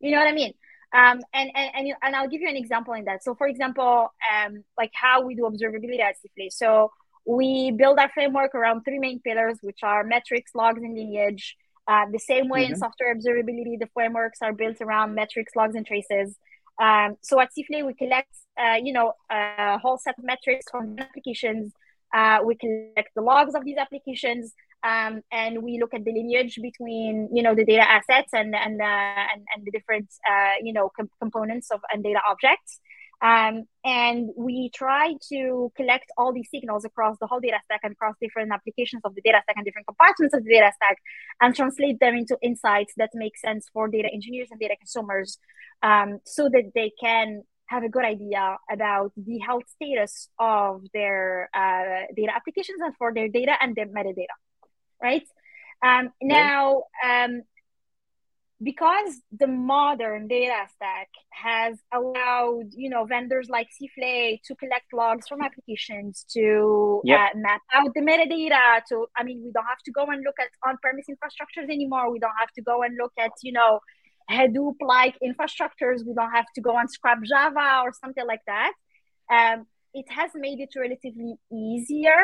[0.00, 0.52] You know what I mean?
[0.94, 3.24] Um, and, and, and, and I'll give you an example in that.
[3.24, 6.52] So for example, um, like how we do observability at Sifflet.
[6.52, 6.90] So
[7.24, 11.56] we build our framework around three main pillars, which are metrics, logs, and lineage.
[11.88, 12.74] Uh, the same way mm-hmm.
[12.74, 16.36] in software observability, the frameworks are built around metrics, logs, and traces.
[16.78, 20.96] Um, so at Sifflet, we collect, uh, you know, a whole set of metrics from
[20.98, 21.72] applications.
[22.12, 26.58] Uh, we collect the logs of these applications um, and we look at the lineage
[26.60, 30.72] between you know the data assets and and uh, and, and the different uh, you
[30.72, 32.80] know com- components of and data objects.
[33.22, 37.92] Um, and we try to collect all these signals across the whole data stack and
[37.92, 40.96] across different applications of the data stack and different compartments of the data stack
[41.40, 45.38] and translate them into insights that make sense for data engineers and data consumers
[45.84, 47.44] um, so that they can
[47.74, 48.44] have a good idea
[48.76, 53.90] about the health status of their uh, data applications and for their data and their
[53.98, 54.36] metadata
[55.02, 55.26] right?
[55.84, 57.42] Um, now, um,
[58.62, 65.26] because the modern data stack has allowed you know vendors like Sifflet to collect logs
[65.26, 67.18] from applications to yep.
[67.18, 70.36] uh, map out the metadata to i mean we don't have to go and look
[70.38, 73.80] at on-premise infrastructures anymore we don't have to go and look at you know
[74.30, 78.72] hadoop like infrastructures we don't have to go and scrap java or something like that
[79.30, 82.20] um, it has made it relatively easier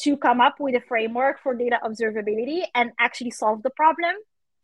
[0.00, 4.14] to come up with a framework for data observability and actually solve the problem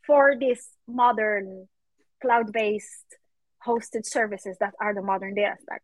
[0.07, 1.69] for these modern
[2.21, 3.17] cloud-based
[3.67, 5.83] hosted services that are the modern data stack.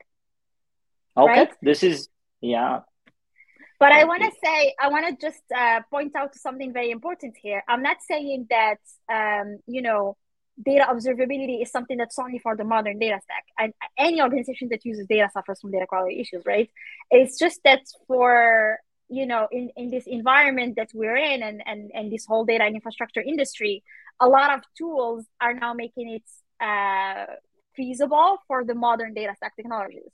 [1.16, 1.50] Okay, right?
[1.62, 2.08] this is
[2.40, 2.80] yeah.
[3.80, 7.36] But I want to say, I want to just uh, point out something very important
[7.40, 7.62] here.
[7.68, 8.78] I'm not saying that,
[9.08, 10.16] um, you know,
[10.60, 13.44] data observability is something that's only for the modern data stack.
[13.58, 16.68] And any organization that uses data suffers from data quality issues, right?
[17.10, 21.90] It's just that for you know in, in this environment that we're in and, and
[21.94, 23.82] and this whole data and infrastructure industry
[24.20, 26.22] a lot of tools are now making it
[26.60, 27.24] uh,
[27.74, 30.12] feasible for the modern data stack technologies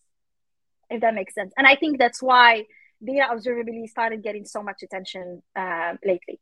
[0.90, 2.64] if that makes sense and i think that's why
[3.04, 6.38] data observability started getting so much attention uh, lately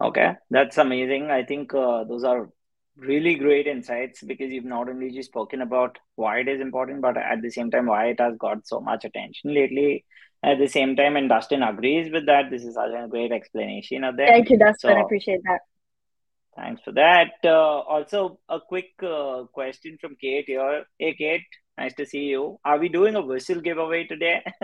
[0.00, 2.48] okay that's amazing i think uh, those are
[2.96, 7.16] really great insights because you've not only just spoken about why it is important, but
[7.16, 10.04] at the same time, why it has got so much attention lately.
[10.42, 12.50] At the same time, and Dustin agrees with that.
[12.50, 14.28] This is such a great explanation of that.
[14.28, 14.90] Thank you, Dustin.
[14.90, 15.60] So, I appreciate that.
[16.54, 17.32] Thanks for that.
[17.44, 20.84] Uh, also, a quick uh, question from Kate here.
[20.98, 21.42] Hey, Kate,
[21.76, 22.60] nice to see you.
[22.64, 24.42] Are we doing a whistle giveaway today?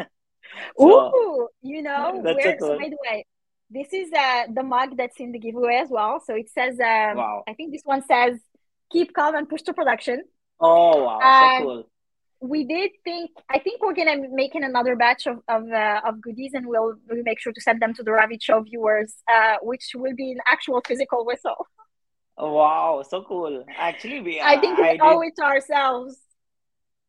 [0.78, 2.68] so, Ooh, you know, where, cool.
[2.68, 3.26] so by the way,
[3.72, 6.22] this is uh, the mug that's in the giveaway as well.
[6.26, 7.42] So it says, um, wow.
[7.48, 8.38] I think this one says,
[8.90, 10.24] keep calm and push to production.
[10.60, 11.18] Oh, wow.
[11.20, 11.88] Um, so cool.
[12.40, 16.00] We did think, I think we're going to make in another batch of, of, uh,
[16.04, 19.14] of goodies and we'll, we'll make sure to send them to the Ravit Show viewers,
[19.32, 21.66] uh, which will be an actual physical whistle.
[22.36, 23.02] Oh, wow.
[23.08, 23.64] So cool.
[23.78, 25.28] Actually, we, I think we I owe did...
[25.28, 26.18] it to ourselves.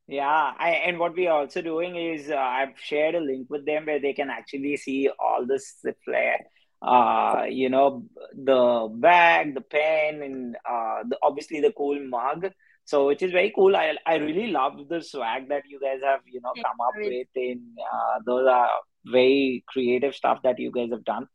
[0.07, 3.65] Yeah, I and what we are also doing is uh, I've shared a link with
[3.65, 6.39] them where they can actually see all this flair
[6.83, 12.51] uh, you know, the bag, the pen, and uh, the, obviously the cool mug.
[12.85, 13.77] So which is very cool.
[13.77, 17.27] I I really love the swag that you guys have, you know, come up with.
[17.35, 18.69] In uh, those are
[19.05, 21.27] very creative stuff that you guys have done.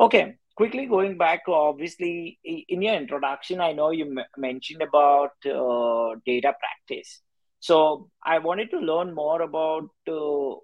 [0.00, 5.30] Okay, quickly going back, to obviously in your introduction, I know you m- mentioned about
[5.46, 7.22] uh, data practice.
[7.60, 10.56] So I wanted to learn more about uh,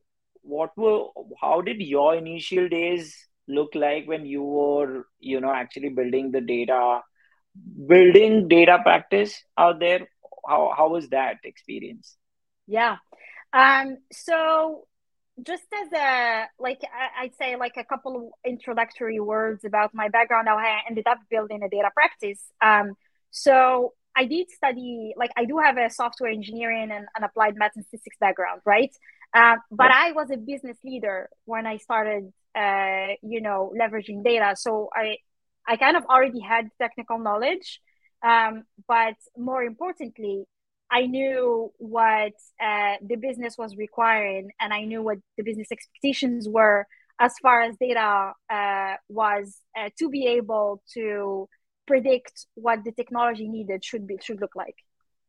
[0.43, 1.07] what were
[1.41, 3.17] how did your initial days
[3.49, 7.01] look like when you were you know actually building the data
[7.87, 10.09] building data practice out there?
[10.47, 12.17] How how was that experience?
[12.67, 12.97] Yeah.
[13.53, 14.87] Um so
[15.43, 16.81] just as a like
[17.19, 21.19] i'd say like a couple of introductory words about my background how i ended up
[21.31, 22.43] building a data practice.
[22.61, 22.93] Um
[23.31, 27.73] so i did study like i do have a software engineering and an applied math
[27.77, 28.95] and statistics background right
[29.35, 30.09] uh, but yeah.
[30.09, 35.17] i was a business leader when i started uh, you know leveraging data so i
[35.67, 37.81] i kind of already had technical knowledge
[38.23, 40.45] um, but more importantly
[40.91, 46.49] i knew what uh, the business was requiring and i knew what the business expectations
[46.49, 46.87] were
[47.19, 51.49] as far as data uh, was uh, to be able to
[51.87, 54.77] predict what the technology needed should be should look like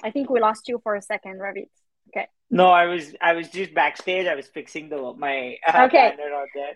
[0.03, 1.69] i think we lost you for a second Ravit
[2.09, 4.27] okay no, I was I was just backstage.
[4.27, 6.15] I was fixing the my uh, okay.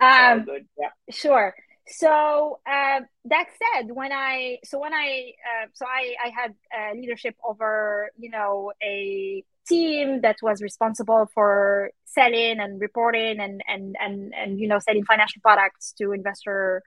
[0.02, 0.66] Um, good.
[0.80, 0.90] Yeah.
[1.12, 1.54] Sure.
[1.88, 6.94] So uh, that said, when I so when I uh, so I I had uh,
[6.96, 13.96] leadership over you know a team that was responsible for selling and reporting and and
[14.00, 16.82] and and you know selling financial products to investor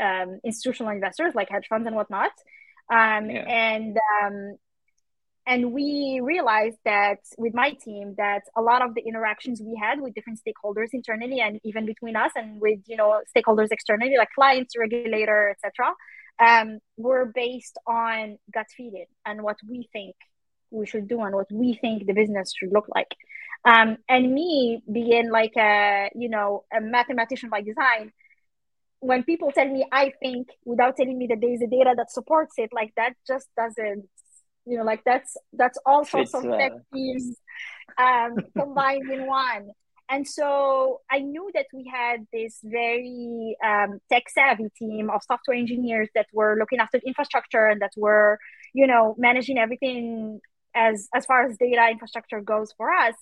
[0.00, 2.32] um, institutional investors like hedge funds and whatnot.
[2.92, 3.44] Um, yeah.
[3.48, 4.56] And um,
[5.46, 10.00] and we realized that with my team that a lot of the interactions we had
[10.00, 14.28] with different stakeholders internally and even between us and with you know stakeholders externally like
[14.34, 15.92] clients regulator etc
[16.46, 20.14] um, were based on gut feeling and what we think
[20.70, 23.12] we should do and what we think the business should look like
[23.64, 28.12] um, and me being like a you know a mathematician by design
[29.00, 32.54] when people tell me i think without telling me that there's a data that supports
[32.58, 34.06] it like that just doesn't
[34.66, 37.36] you know like that's that's all sorts of tech teams
[37.98, 39.70] um, combined in one.
[40.08, 45.56] And so i knew that we had this very um, tech savvy team of software
[45.56, 48.38] engineers that were looking after infrastructure and that were
[48.74, 50.40] you know managing everything
[50.74, 53.14] as as far as data infrastructure goes for us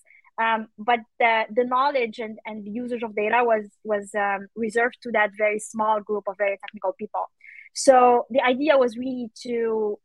[0.42, 4.98] um, but the, the knowledge and, and the usage of data was was um, reserved
[5.02, 7.26] to that very small group of very technical people
[7.74, 9.98] so the idea was really to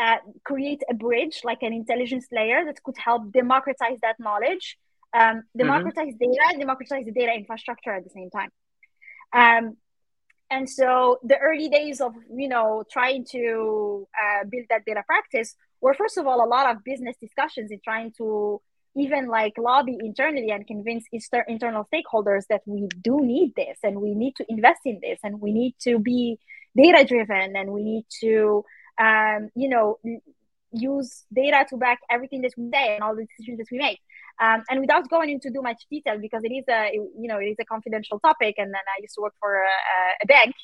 [0.00, 4.78] uh, create a bridge, like an intelligence layer that could help democratize that knowledge,
[5.12, 6.32] um, democratize mm-hmm.
[6.32, 8.50] data, democratize the data infrastructure at the same time.
[9.32, 9.76] Um,
[10.50, 15.54] and so the early days of you know trying to uh, build that data practice
[15.80, 18.60] were first of all a lot of business discussions in trying to
[18.96, 24.00] even like lobby internally and convince inter- internal stakeholders that we do need this and
[24.00, 26.38] we need to invest in this and we need to be
[26.76, 28.64] data driven and we need to
[29.00, 29.98] um, you know,
[30.72, 33.98] use data to back everything that we say and all the decisions that we make.
[34.40, 37.46] Um, and without going into too much detail, because it is a you know it
[37.46, 39.66] is a confidential topic, and then I used to work for a,
[40.22, 40.54] a bank.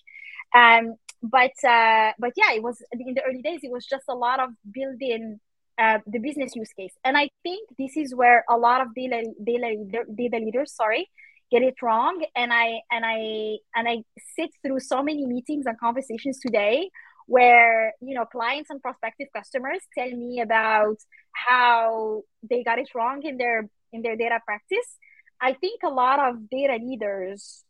[0.55, 3.61] Um, but uh, but yeah, it was in the early days.
[3.63, 5.41] It was just a lot of building
[5.79, 9.77] the business use case, and I think this is where a lot of data data
[10.15, 11.11] data leaders, sorry,
[11.51, 12.25] get it wrong.
[12.35, 14.03] And I and I and I
[14.37, 16.91] sit through so many meetings and conversations today
[17.27, 20.97] where you know clients and prospective customers tell me about
[21.33, 24.97] how they got it wrong in their in their data practice
[25.41, 27.65] i think a lot of data leaders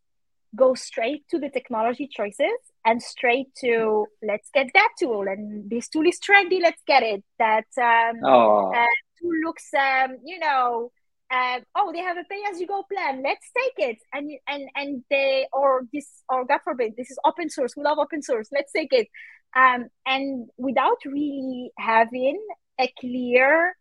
[0.55, 5.89] go straight to the technology choices and straight to let's get that tool and this
[5.89, 7.25] tool is trendy let's get it.
[7.39, 8.73] That um, oh.
[8.73, 8.87] uh,
[9.21, 10.91] tool looks um, you know
[11.31, 13.99] uh, oh they have a pay as you go plan let's take it.
[14.13, 17.99] And and and they or this or god forbid this is open source we love
[17.99, 19.09] open source let's take it.
[19.55, 22.41] Um, and without really having
[22.79, 23.75] a clear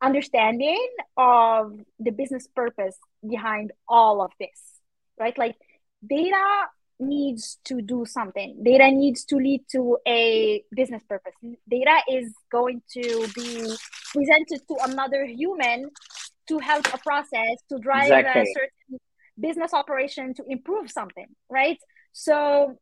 [0.00, 2.96] understanding of the business purpose
[3.28, 4.78] behind all of this
[5.18, 5.36] right?
[5.36, 5.56] Like
[6.06, 6.66] data
[7.00, 11.32] needs to do something data needs to lead to a business purpose
[11.70, 13.72] data is going to be
[14.12, 15.88] presented to another human
[16.48, 18.42] to help a process to drive exactly.
[18.42, 18.98] a certain
[19.38, 21.78] business operation to improve something right
[22.12, 22.76] so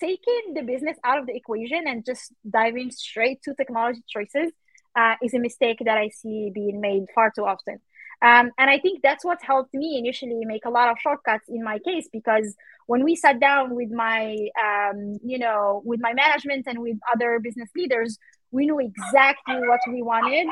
[0.00, 4.52] taking the business out of the equation and just diving straight to technology choices
[4.96, 7.78] uh, is a mistake that I see being made far too often.
[8.22, 11.64] Um, and I think that's what helped me initially make a lot of shortcuts in
[11.64, 12.54] my case because
[12.86, 17.40] when we sat down with my, um, you know, with my management and with other
[17.40, 18.18] business leaders,
[18.52, 20.46] we knew exactly what we wanted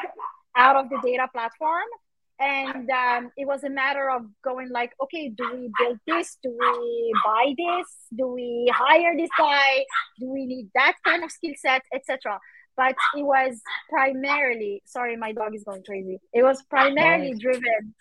[0.57, 1.87] out of the data platform.
[2.41, 6.39] And um, it was a matter of going like okay do we build this?
[6.43, 7.87] Do we buy this?
[8.17, 9.85] Do we hire this guy?
[10.19, 12.41] Do we need that kind of skill set etc
[12.81, 13.61] but it was
[13.91, 16.19] primarily sorry my dog is going crazy.
[16.33, 17.95] It was primarily driven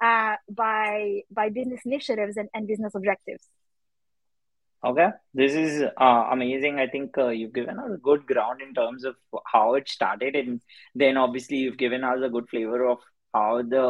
[0.00, 3.44] uh, by by business initiatives and, and business objectives.
[4.84, 5.10] Okay.
[5.32, 6.80] This is uh, amazing.
[6.80, 9.14] I think uh, you've given us a good ground in terms of
[9.52, 10.36] how it started.
[10.36, 10.60] And
[10.94, 12.98] then obviously you've given us a good flavor of
[13.32, 13.86] how the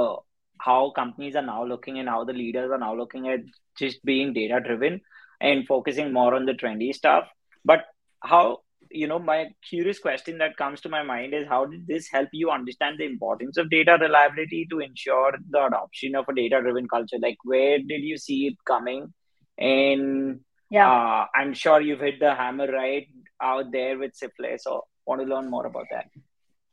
[0.58, 3.40] how companies are now looking and how the leaders are now looking at
[3.78, 5.00] just being data driven
[5.40, 7.24] and focusing more on the trendy stuff.
[7.64, 7.84] But
[8.20, 8.60] how
[8.90, 12.28] you know my curious question that comes to my mind is how did this help
[12.32, 16.88] you understand the importance of data reliability to ensure the adoption of a data driven
[16.88, 17.18] culture?
[17.20, 19.12] Like where did you see it coming?
[19.58, 20.90] And yeah.
[20.90, 23.06] uh, i'm sure you've hit the hammer right
[23.40, 26.06] out there with Sifflet so want to learn more about that.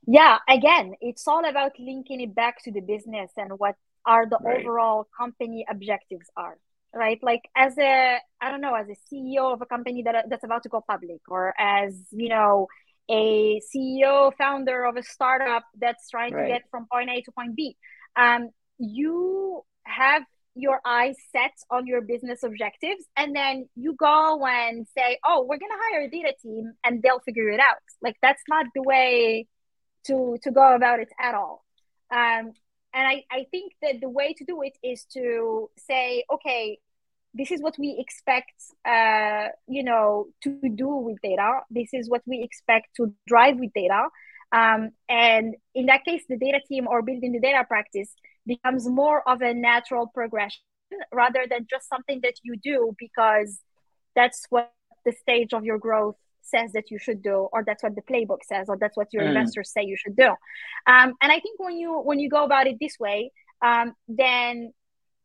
[0.07, 4.39] Yeah again it's all about linking it back to the business and what are the
[4.43, 4.61] right.
[4.61, 6.57] overall company objectives are
[6.93, 7.19] right?
[7.21, 10.63] Like as a i don't know as a ceo of a company that, that's about
[10.63, 12.67] to go public or as you know
[13.09, 16.43] a ceo founder of a startup that's trying right.
[16.43, 17.75] to get from point a to point b.
[18.15, 20.23] Um, you have
[20.55, 25.57] your eyes set on your business objectives and then you go and say oh we're
[25.57, 27.77] going to hire a data team and they'll figure it out.
[28.01, 29.47] Like that's not the way
[30.05, 31.63] to to go about it at all.
[32.11, 32.51] Um,
[32.93, 36.79] and I, I think that the way to do it is to say okay
[37.33, 38.53] this is what we expect
[38.85, 41.61] uh, you know to do with data.
[41.69, 44.07] This is what we expect to drive with data.
[44.51, 48.13] Um, and in that case the data team or building the data practice
[48.45, 50.61] becomes more of a natural progression
[51.11, 53.59] rather than just something that you do because
[54.15, 54.71] that's what
[55.05, 58.39] the stage of your growth says that you should do or that's what the playbook
[58.43, 59.29] says or that's what your mm.
[59.29, 60.29] investors say you should do.
[60.85, 63.31] Um, and i think when you when you go about it this way
[63.61, 64.73] um, then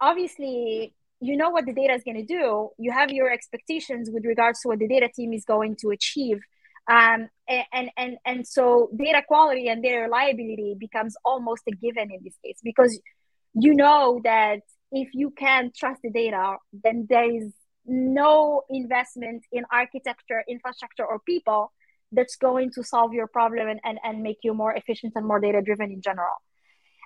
[0.00, 2.70] obviously you know what the data is going to do.
[2.78, 6.38] You have your expectations with regards to what the data team is going to achieve.
[6.88, 12.20] Um, and, and and so data quality and data reliability becomes almost a given in
[12.22, 12.98] this case because
[13.52, 14.60] you know that
[14.90, 17.52] if you can trust the data then there is
[17.88, 21.72] no investment in architecture, infrastructure, or people
[22.12, 25.40] that's going to solve your problem and, and, and make you more efficient and more
[25.40, 26.34] data driven in general.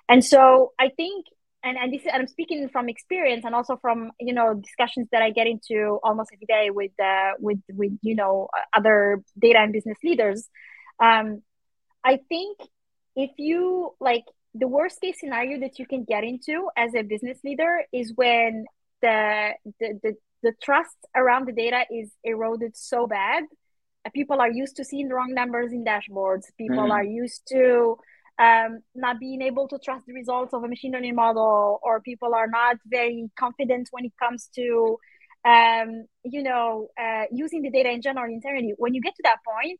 [0.07, 1.25] And so I think,
[1.63, 5.21] and, and this is, I'm speaking from experience and also from, you know, discussions that
[5.21, 9.73] I get into almost every day with, uh, with, with, you know, other data and
[9.73, 10.47] business leaders.
[10.99, 11.41] Um,
[12.03, 12.59] I think
[13.15, 17.39] if you like the worst case scenario that you can get into as a business
[17.43, 18.65] leader is when
[19.01, 23.43] the, the, the the trust around the data is eroded so bad.
[24.13, 26.43] People are used to seeing the wrong numbers in dashboards.
[26.57, 26.91] People mm-hmm.
[26.91, 27.97] are used to
[28.37, 32.35] um, not being able to trust the results of a machine learning model, or people
[32.35, 34.97] are not very confident when it comes to,
[35.45, 38.73] um, you know, uh, using the data in general internally.
[38.77, 39.79] When you get to that point,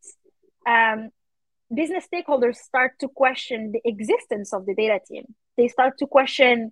[0.65, 1.09] um,
[1.73, 5.25] business stakeholders start to question the existence of the data team.
[5.57, 6.71] They start to question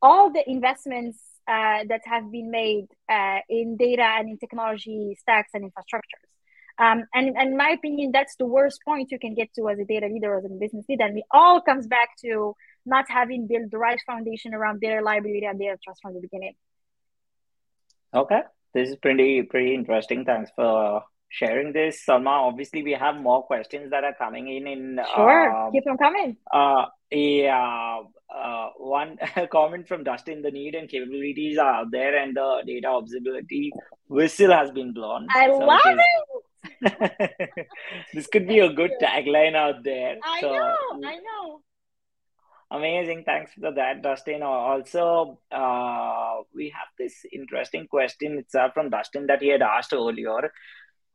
[0.00, 1.18] all the investments
[1.48, 6.28] uh, that have been made uh, in data and in technology stacks and infrastructures.
[6.78, 9.78] Um, and, and in my opinion, that's the worst point you can get to as
[9.78, 11.04] a data leader as a business leader.
[11.04, 12.54] And it all comes back to
[12.86, 16.54] not having built the right foundation around data liability and data trust from the beginning.
[18.14, 18.42] Okay,
[18.74, 20.24] this is pretty pretty interesting.
[20.24, 22.48] Thanks for sharing this, Salma.
[22.48, 24.66] Obviously, we have more questions that are coming in.
[24.66, 26.36] In sure, uh, keep them coming.
[26.52, 28.00] Uh, yeah,
[28.34, 29.18] uh, one
[29.52, 33.70] comment from Dustin: the need and capabilities are out there, and the data observability
[34.08, 35.26] whistle has been blown.
[35.34, 36.00] I so love it.
[36.00, 37.66] Is...
[38.14, 40.16] this could be a good tagline out there.
[40.24, 40.76] I so, know.
[41.04, 41.62] I know.
[42.70, 43.24] Amazing.
[43.24, 44.42] Thanks for that, Dustin.
[44.42, 50.52] Also, uh, we have this interesting question itself from Dustin that he had asked earlier,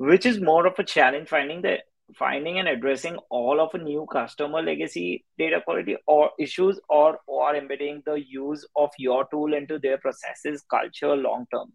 [0.10, 1.78] which is more of a challenge finding the
[2.18, 7.56] finding and addressing all of a new customer legacy data quality or issues or or
[7.56, 11.72] embedding the use of your tool into their processes culture long term.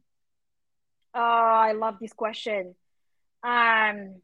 [1.14, 2.74] Oh i love this question.
[3.42, 4.20] Um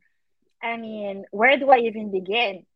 [0.63, 2.67] i mean where do i even begin?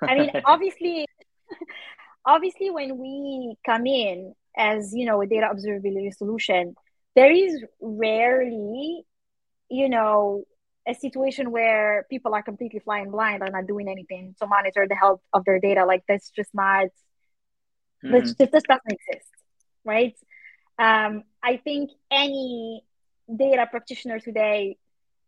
[0.00, 1.06] I mean obviously
[2.24, 6.74] obviously when we come in as you know a data observability solution
[7.14, 9.04] there is rarely
[9.68, 10.44] you know
[10.86, 14.94] a situation where people are completely flying blind are not doing anything to monitor the
[14.94, 16.86] health of their data like that's just not
[18.04, 18.12] mm-hmm.
[18.12, 19.30] this, this doesn't exist
[19.84, 20.16] right
[20.78, 22.82] um, i think any
[23.34, 24.76] data practitioner today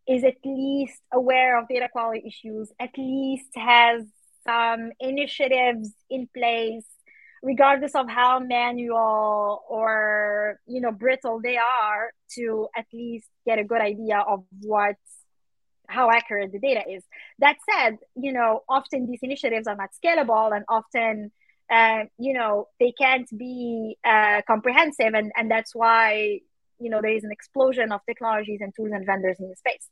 [0.06, 4.04] is at least aware of data quality issues at least has
[4.46, 6.84] some initiatives in place
[7.42, 13.64] regardless of how manual or you know brittle they are to at least get a
[13.64, 14.96] good idea of what
[15.88, 17.02] how accurate the data is
[17.38, 21.30] that said you know often these initiatives are not scalable and often
[21.70, 26.40] uh, you know they can't be uh, comprehensive and and that's why
[26.80, 29.88] you know there is an explosion of technologies and tools and vendors in the space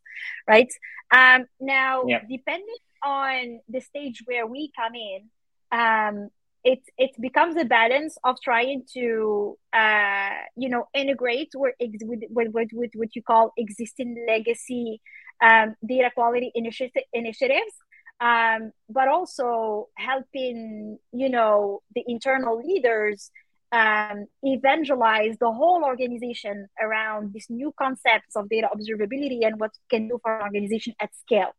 [0.49, 0.72] right
[1.12, 2.20] um, now yeah.
[2.28, 5.28] depending on the stage where we come in,
[5.72, 6.30] um,
[6.64, 12.68] it it becomes a balance of trying to uh, you know integrate with, with, with,
[12.72, 15.00] with what you call existing legacy
[15.42, 17.74] um, data quality initiative, initiatives
[18.20, 23.30] um, but also helping you know the internal leaders
[23.72, 30.08] um, evangelize the whole organization around these new concepts of data observability and what can
[30.08, 31.52] do for an organization at scale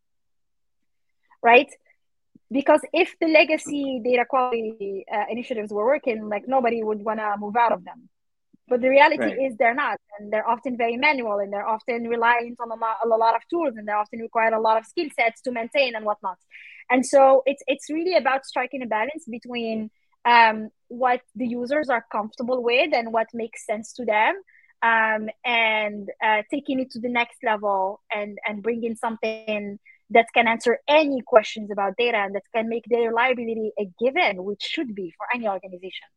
[1.43, 1.69] right?
[2.53, 7.29] Because if the legacy data quality uh, initiatives were working, like nobody would want to
[7.43, 8.09] move out of them.
[8.67, 9.45] But the reality right.
[9.45, 12.97] is they're not, and they're often very manual, and they're often reliant on a lot,
[13.03, 15.95] a lot of tools, and they often require a lot of skill sets to maintain
[15.95, 16.37] and whatnot.
[16.89, 19.91] And so it's it's really about striking a balance between
[20.25, 24.33] um, what the users are comfortable with and what makes sense to them,
[24.81, 29.79] um, and uh, taking it to the next level and and bringing something
[30.13, 34.43] that can answer any questions about data and that can make data liability a given,
[34.43, 36.07] which should be for any organization.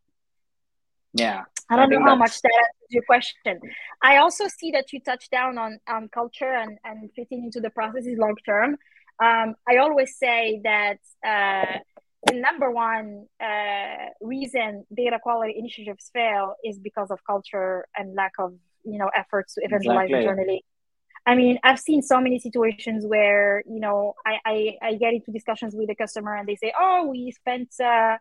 [1.14, 1.44] Yeah.
[1.70, 3.59] I don't I know how much that answers your question.
[4.03, 7.70] I also see that you touched down on, on culture and, and fitting into the
[7.70, 8.76] processes long term.
[9.22, 11.78] Um, I always say that uh,
[12.26, 18.32] the number one uh, reason data quality initiatives fail is because of culture and lack
[18.38, 18.53] of
[18.84, 20.20] you know efforts to evangelize exactly.
[20.20, 20.64] internally
[21.27, 25.33] I mean, I've seen so many situations where, you know, I, I, I get into
[25.33, 28.16] discussions with the customer and they say, oh, we spent, uh,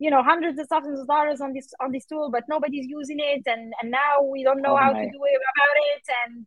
[0.00, 3.18] you know, hundreds of thousands of dollars on this on this tool, but nobody's using
[3.18, 5.00] it, and and now we don't know oh how my.
[5.00, 6.46] to do it about it, and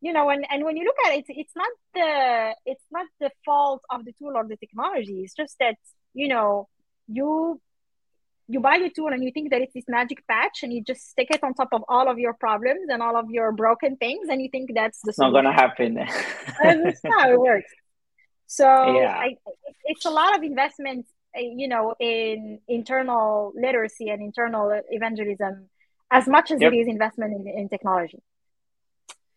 [0.00, 3.30] you know, and and when you look at it, it's not the it's not the
[3.44, 5.20] fault of the tool or the technology.
[5.22, 5.76] It's just that
[6.14, 6.68] you know
[7.08, 7.60] you
[8.48, 11.10] you buy the tool and you think that it's this magic patch and you just
[11.10, 14.28] stick it on top of all of your problems and all of your broken things
[14.30, 15.32] and you think that's the solution.
[15.32, 15.94] not gonna happen
[16.62, 17.70] that's not how it works
[18.46, 19.14] so yeah.
[19.14, 19.36] I,
[19.84, 25.68] it's a lot of investment uh, you know in internal literacy and internal evangelism
[26.10, 26.72] as much as yep.
[26.72, 28.22] it is investment in, in technology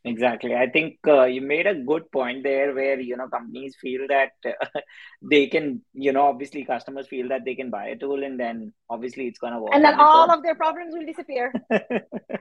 [0.04, 0.56] Exactly.
[0.56, 4.32] I think uh, you made a good point there where, you know, companies feel that
[4.44, 4.80] uh,
[5.22, 8.74] they can, you know, obviously customers feel that they can buy a tool and then
[8.90, 9.70] obviously it's going to work.
[9.74, 11.54] And then all of their problems will disappear.
[11.70, 11.82] and,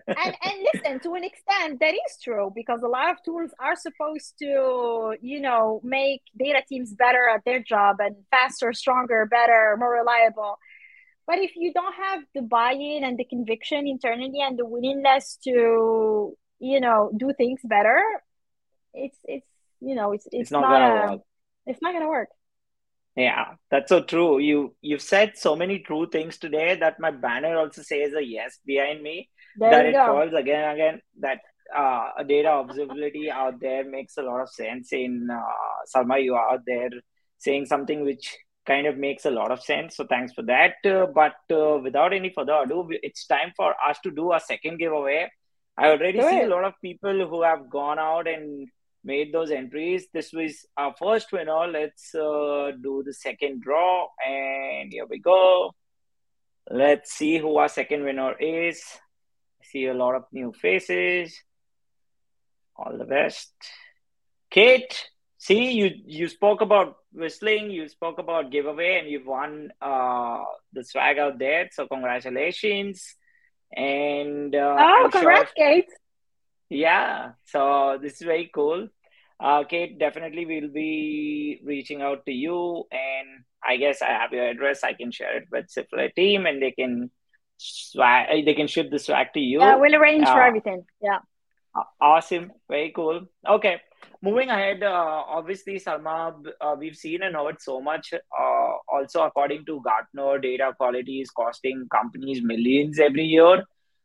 [0.08, 4.34] and listen, to an extent, that is true because a lot of tools are supposed
[4.38, 9.92] to, you know, make data teams better at their job and faster, stronger, better, more
[9.92, 10.56] reliable.
[11.26, 15.38] But if you don't have the buy in and the conviction internally and the willingness
[15.44, 18.00] to you know do things better
[18.94, 19.46] it's it's
[19.80, 21.20] you know it's it's, it's not, not a,
[21.66, 22.28] it's not to work.
[23.16, 24.38] Yeah, that's so true.
[24.38, 28.58] You you've said so many true things today that my banner also says a yes
[28.64, 29.28] behind me.
[29.56, 30.06] There that it go.
[30.06, 31.00] falls again and again.
[31.20, 31.40] That
[31.76, 34.92] uh, data observability out there makes a lot of sense.
[34.92, 35.42] In uh,
[35.94, 36.90] Salma, you are out there
[37.38, 38.36] saying something which
[38.66, 39.96] kind of makes a lot of sense.
[39.96, 40.74] So thanks for that.
[40.84, 44.78] Uh, but uh, without any further ado, it's time for us to do a second
[44.78, 45.30] giveaway.
[45.80, 48.68] I already see a lot of people who have gone out and
[49.02, 50.08] made those entries.
[50.12, 51.66] This was our first winner.
[51.68, 54.08] Let's uh, do the second draw.
[54.22, 55.74] And here we go.
[56.70, 58.82] Let's see who our second winner is.
[59.62, 61.34] I see a lot of new faces.
[62.76, 63.50] All the best.
[64.50, 65.06] Kate,
[65.38, 70.84] see you you spoke about whistling, you spoke about giveaway, and you've won uh, the
[70.84, 71.70] swag out there.
[71.72, 73.14] So congratulations.
[73.76, 75.86] And uh, Oh, I'm sure congrats, Kate.
[76.68, 78.88] yeah, so this is very cool.
[79.38, 84.44] Uh, Kate, definitely we'll be reaching out to you, and I guess I have your
[84.46, 84.84] address.
[84.84, 87.10] I can share it with Sifflet team, and they can
[87.56, 89.60] swag, they can ship the swag to you.
[89.60, 90.84] Yeah, we'll arrange for Uh, everything.
[91.00, 91.20] Yeah.
[92.00, 93.26] Awesome, very cool.
[93.48, 93.80] Okay,
[94.22, 94.82] moving ahead.
[94.82, 98.12] Uh, obviously, Salma, uh, we've seen and heard so much.
[98.12, 103.64] Uh, also, according to Gartner, data quality is costing companies millions every year.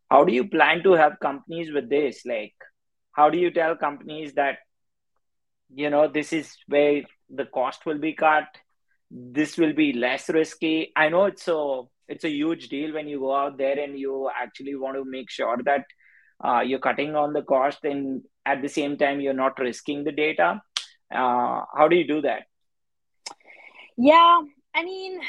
[0.10, 2.26] How do you plan to help companies with this?
[2.26, 2.54] Like,
[3.14, 4.58] how do you tell companies that
[5.74, 8.46] you know this is where the cost will be cut?
[9.12, 10.92] This will be less risky.
[10.96, 14.30] I know it's a it's a huge deal when you go out there and you
[14.36, 15.86] actually want to make sure that
[16.44, 20.12] uh, you're cutting on the cost and at the same time you're not risking the
[20.12, 20.62] data
[21.12, 22.44] uh, how do you do that
[23.98, 24.42] Yeah,
[24.74, 25.20] I mean,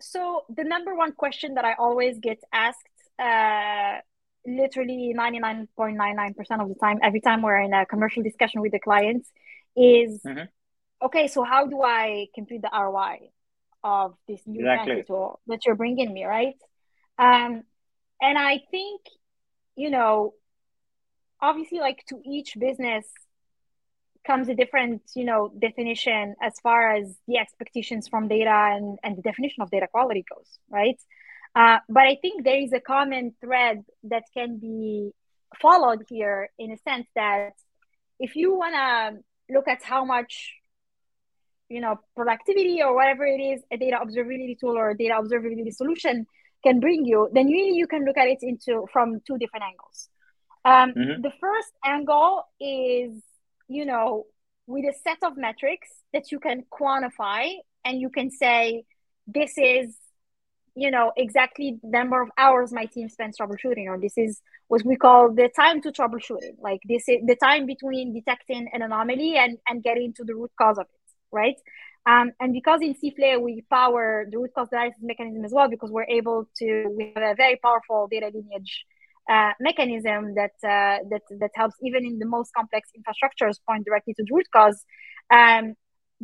[0.00, 2.78] so the number one question that I always get asked,
[3.18, 4.00] uh,
[4.46, 9.30] literally 99.99% of the time, every time we're in a commercial discussion with the clients,
[9.76, 10.48] is Mhm.
[11.02, 13.30] okay, so how do I compute the ROI
[13.84, 15.02] of this new Exactly.
[15.04, 16.56] tool that you're bringing me, right?
[17.18, 17.64] Um,
[18.20, 19.02] and I think,
[19.76, 20.34] you know,
[21.40, 23.06] obviously, like to each business
[24.26, 29.16] comes a different, you know, definition as far as the expectations from data and, and
[29.16, 30.98] the definition of data quality goes, right?
[31.54, 35.12] Uh, but I think there is a common thread that can be
[35.60, 37.54] followed here in a sense that
[38.18, 40.52] if you want to look at how much
[41.68, 45.72] you know productivity or whatever it is a data observability tool or a data observability
[45.72, 46.26] solution
[46.62, 50.08] can bring you then really you can look at it into from two different angles
[50.70, 51.22] um, Mhm.
[51.26, 53.10] the first angle is
[53.76, 54.08] you know
[54.66, 57.42] with a set of metrics that you can quantify
[57.84, 58.84] and you can say
[59.38, 59.86] this is
[60.82, 64.32] you know exactly the number of hours my team spends troubleshooting or this is
[64.70, 68.82] what we call the time to troubleshooting like this is the time between detecting an
[68.82, 71.10] anomaly and and getting to the root cause of it
[71.42, 71.58] right
[72.12, 75.90] um, and because in Sifflet we power the root cause analysis mechanism as well because
[75.90, 78.74] we're able to we have a very powerful data lineage
[79.28, 84.14] uh, mechanism that uh, that that helps even in the most complex infrastructures point directly
[84.14, 84.84] to the root cause
[85.30, 85.74] um,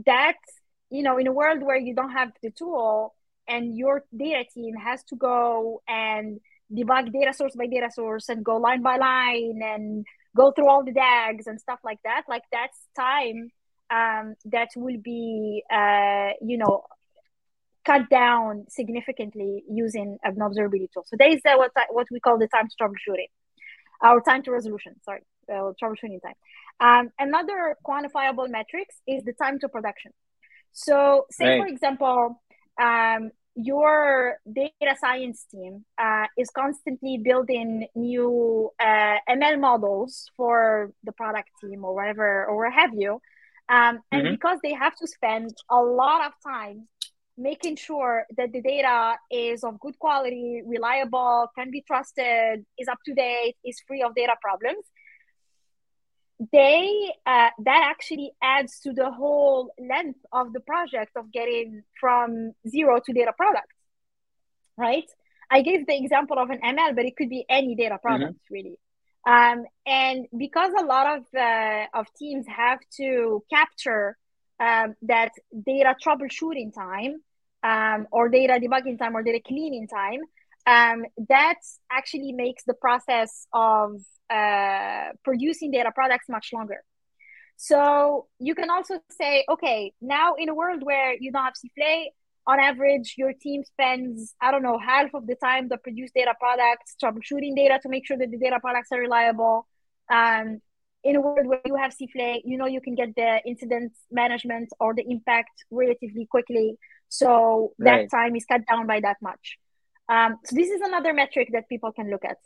[0.06, 0.36] that
[0.90, 3.14] you know in a world where you don't have the tool
[3.48, 6.40] and your data team has to go and
[6.72, 10.84] debug data source by data source and go line by line and go through all
[10.84, 12.22] the DAGs and stuff like that.
[12.28, 13.50] Like that's time
[13.90, 16.84] um, that will be, uh, you know,
[17.84, 21.04] cut down significantly using an observability tool.
[21.06, 23.30] So there is uh, what what we call the time to troubleshooting,
[24.02, 24.94] our time to resolution.
[25.04, 25.22] Sorry,
[25.52, 26.38] uh, troubleshooting time.
[26.80, 30.12] Um, another quantifiable metrics is the time to production.
[30.72, 31.60] So, say Right.
[31.60, 32.42] for example,
[32.80, 41.12] um, your data science team uh, is constantly building new uh, ML models for the
[41.12, 43.20] product team or whatever or what have you.
[43.68, 44.30] Um, and Mhm.
[44.32, 46.88] because they have to spend a lot of time
[47.42, 52.98] making sure that the data is of good quality, reliable, can be trusted, is up
[53.06, 54.84] to date, is free of data problems,
[56.52, 62.52] they uh, that actually adds to the whole length of the project of getting from
[62.68, 63.72] zero to data product
[64.76, 65.08] right?
[65.50, 68.78] I gave the example of an ml but it could be any data product really.
[69.24, 74.16] Um, and because a lot of uh, of teams have to capture
[74.58, 75.32] um, that
[75.64, 77.22] data troubleshooting time
[77.62, 80.20] um, or data debugging time or data cleaning time
[80.66, 81.58] um, that
[81.90, 84.00] actually makes the process of
[84.30, 86.82] uh, producing data products much longer.
[87.56, 92.06] So you can also say, okay, now in a world where you don't have Sifflet,
[92.44, 96.34] on average, your team spends, I don't know, half of the time to produce data
[96.40, 99.66] products, troubleshooting data to make sure that the data products are reliable.
[100.10, 100.60] Um,
[101.04, 104.70] in a world where you have Sifflet, you know you can get the incident management
[104.80, 106.76] or the impact relatively quickly.
[107.12, 108.08] So right.
[108.08, 109.58] that time is cut down by that much.
[110.08, 112.38] Um, so this is another metric that people can look at.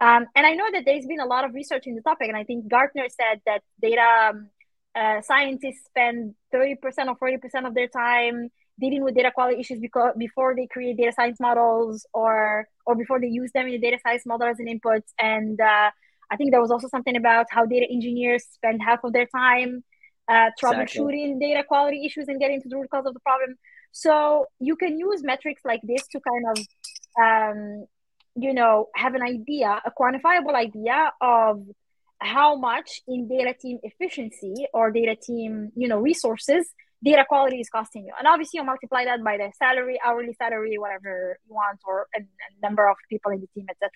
[0.00, 2.36] Um, and I know that there's been a lot of research in the topic, and
[2.36, 4.48] I think Gartner said that data um,
[4.94, 6.76] uh, scientists spend 30%
[7.08, 8.48] or 40% of their time
[8.80, 13.20] dealing with data quality issues because before they create data science models or or before
[13.20, 15.02] they use them in the data science model as an input.
[15.18, 15.90] And uh,
[16.30, 19.84] I think there was also something about how data engineers spend half of their time
[20.28, 21.38] uh, troubleshooting exactly.
[21.40, 23.56] data quality issues and getting to the root cause of the problem.
[23.96, 26.58] So you can use metrics like this to kind of,
[27.24, 27.86] um,
[28.34, 31.64] you know, have an idea, a quantifiable idea of
[32.18, 36.66] how much in data team efficiency or data team, you know, resources
[37.04, 38.12] data quality is costing you.
[38.18, 42.20] And obviously you multiply that by the salary, hourly salary, whatever you want, or a,
[42.60, 43.90] number of people in the team, etc.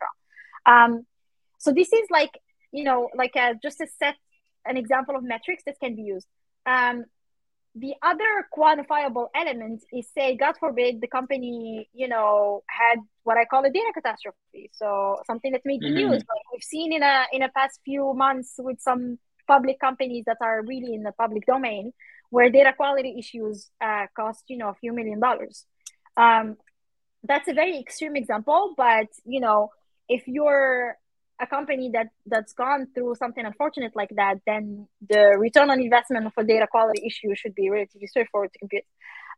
[0.67, 1.07] Um,
[1.59, 2.39] so this is like,
[2.71, 4.15] you know, like a, just a set,
[4.65, 6.29] an example of metrics that can be used.
[6.67, 7.07] Um,
[7.79, 13.45] the other quantifiable element is say, God forbid, the company, you know, had what I
[13.45, 14.71] call a data catastrophe.
[14.73, 16.11] So something that made the mm-hmm.
[16.11, 16.13] news.
[16.13, 20.39] Like we've seen in a in a past few months with some public companies that
[20.41, 21.93] are really in the public domain,
[22.31, 25.65] where data quality issues uh, cost you know a few million dollars.
[26.17, 26.57] Um,
[27.23, 29.71] that's a very extreme example, but you know
[30.09, 30.97] if you're
[31.41, 36.27] a company that that's gone through something unfortunate like that, then the return on investment
[36.27, 38.85] of a data quality issue should be relatively straightforward to compute.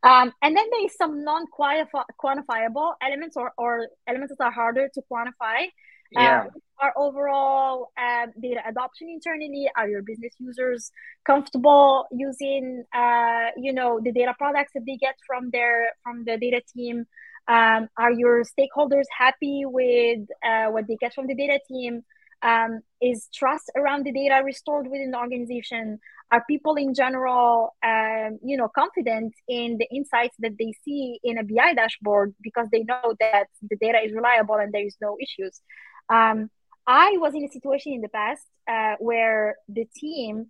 [0.03, 5.01] Um, and then there is some non-quantifiable elements or, or elements that are harder to
[5.11, 5.67] quantify.
[6.11, 6.41] Yeah.
[6.41, 6.49] Um,
[6.81, 9.69] our overall um, data adoption internally?
[9.77, 10.91] Are your business users
[11.25, 16.37] comfortable using, uh, you know, the data products that they get from their from the
[16.37, 17.05] data team?
[17.51, 22.03] Um, are your stakeholders happy with uh, what they get from the data team?
[22.41, 25.99] Um, is trust around the data restored within the organization?
[26.31, 31.37] Are people in general, um, you know, confident in the insights that they see in
[31.37, 35.17] a BI dashboard because they know that the data is reliable and there is no
[35.21, 35.59] issues?
[36.07, 36.49] Um,
[36.87, 40.47] I was in a situation in the past uh, where the team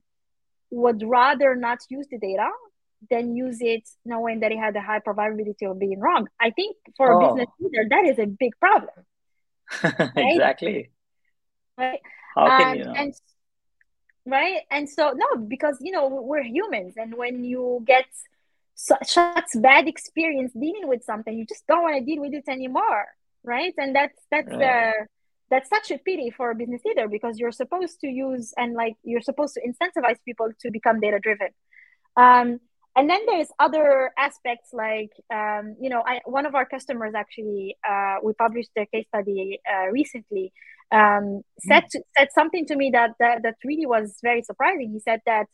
[0.69, 2.47] would rather not use the data
[3.09, 6.27] than use it knowing that it had a high probability of being wrong.
[6.39, 7.17] I think for oh.
[7.17, 9.05] a business leader, that is a big problem.
[9.83, 10.11] Right?
[10.15, 10.91] exactly.
[11.77, 11.99] Right.
[12.35, 12.93] How can um, you know?
[12.93, 13.13] And,
[14.25, 14.61] right.
[14.69, 16.95] And so, no, because, you know, we're humans.
[16.97, 18.05] And when you get
[18.75, 22.43] such, such bad experience dealing with something, you just don't want to deal with it
[22.47, 23.05] anymore.
[23.43, 23.73] Right.
[23.77, 24.59] And that's, that's right.
[24.59, 25.07] the,
[25.49, 28.95] that's such a pity for a business leader because you're supposed to use and like
[29.03, 31.49] you're supposed to incentivize people to become data driven
[32.15, 32.59] um,
[32.95, 37.77] and then there's other aspects like um, you know I, one of our customers actually
[37.87, 40.51] uh, we published a case study uh, recently
[40.91, 44.99] um, said to, said something to me that, that that really was very surprising he
[44.99, 45.45] said that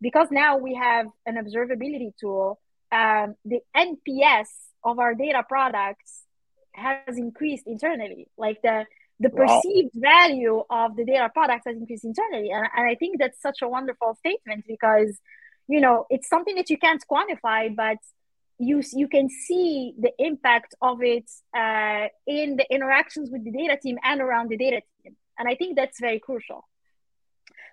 [0.00, 2.60] because now we have an observability tool
[2.92, 4.48] um, the nps
[4.84, 6.22] of our data products
[6.72, 8.84] has increased internally like the
[9.20, 10.00] the perceived wow.
[10.02, 12.50] value of the data products has increased internally.
[12.50, 15.20] And, and I think that's such a wonderful statement because,
[15.68, 17.98] you know, it's something that you can't quantify, but
[18.58, 23.76] you you can see the impact of it uh, in the interactions with the data
[23.82, 25.16] team and around the data team.
[25.38, 26.64] And I think that's very crucial.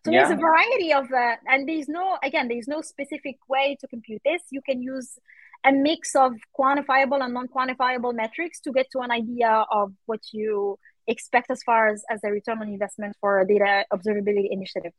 [0.04, 0.28] So yeah.
[0.28, 4.22] there's a variety of, uh, and there's no, again, there's no specific way to compute
[4.26, 4.42] this.
[4.50, 5.20] You can use
[5.64, 10.80] a mix of quantifiable and non-quantifiable metrics to get to an idea of what you
[11.06, 14.94] expect as far as, as a return on investment for a data observability initiative.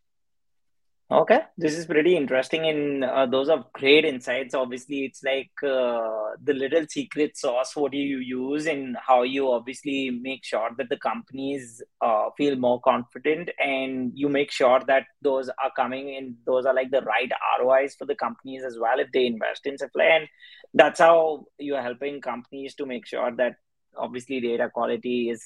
[1.12, 4.54] Okay, this is pretty interesting, and uh, those are great insights.
[4.54, 7.76] Obviously, it's like uh, the little secret sauce.
[7.76, 12.80] What you use, and how you obviously make sure that the companies uh, feel more
[12.80, 17.30] confident, and you make sure that those are coming and those are like the right
[17.60, 20.28] ROIs for the companies as well if they invest in Sifflet, And
[20.72, 23.56] that's how you're helping companies to make sure that
[23.98, 25.44] obviously data quality is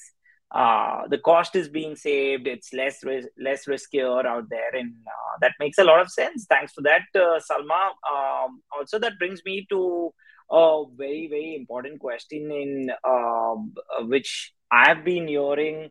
[0.51, 2.47] uh, the cost is being saved.
[2.47, 6.45] It's less ris- less riskier out there and uh, that makes a lot of sense.
[6.49, 7.91] Thanks for that uh, salma.
[8.09, 10.13] Um, also that brings me to
[10.49, 13.73] a very very important question in um,
[14.07, 15.89] which i have been hearing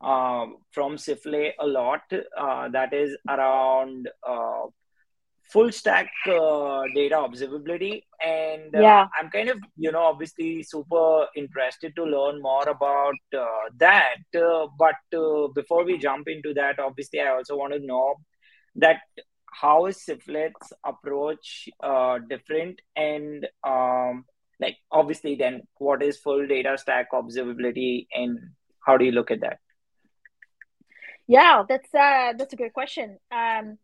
[0.00, 4.66] uh, from Sifflet a lot uh, that is around uh,
[5.52, 9.06] full stack uh, data observability and uh, yeah.
[9.18, 14.66] i'm kind of you know obviously super interested to learn more about uh, that uh,
[14.78, 18.14] but uh, before we jump into that obviously i also want to know
[18.76, 18.98] that
[19.50, 24.24] how is Sifflet's approach uh, different and um,
[24.60, 28.38] like obviously then what is full data stack observability and
[28.86, 29.58] how do you look at that
[31.28, 33.18] Yeah, that's uh, that's a good question.
[33.30, 33.78] Um,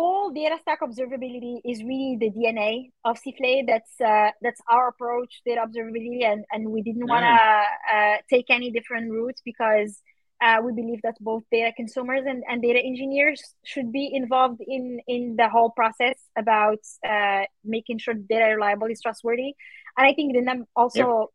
[0.00, 3.66] full data stack observability is really the DNA of Sifflet.
[3.66, 7.38] That's uh, that's our approach data observability, and and we didn't want to
[7.94, 9.92] uh, take any different routes because
[10.42, 13.40] uh, we believe that both data consumers and, and data engineers
[13.72, 17.42] should be involved in in the whole process about uh,
[17.76, 19.52] making sure data reliable is trustworthy.
[19.98, 21.28] And I think the num- also yep.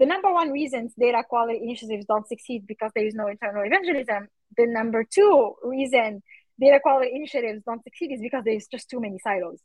[0.00, 4.28] the number one reasons data quality initiatives don't succeed because there is no internal evangelism.
[4.56, 6.22] The number two reason
[6.60, 9.60] data quality initiatives don't succeed is because there's just too many silos.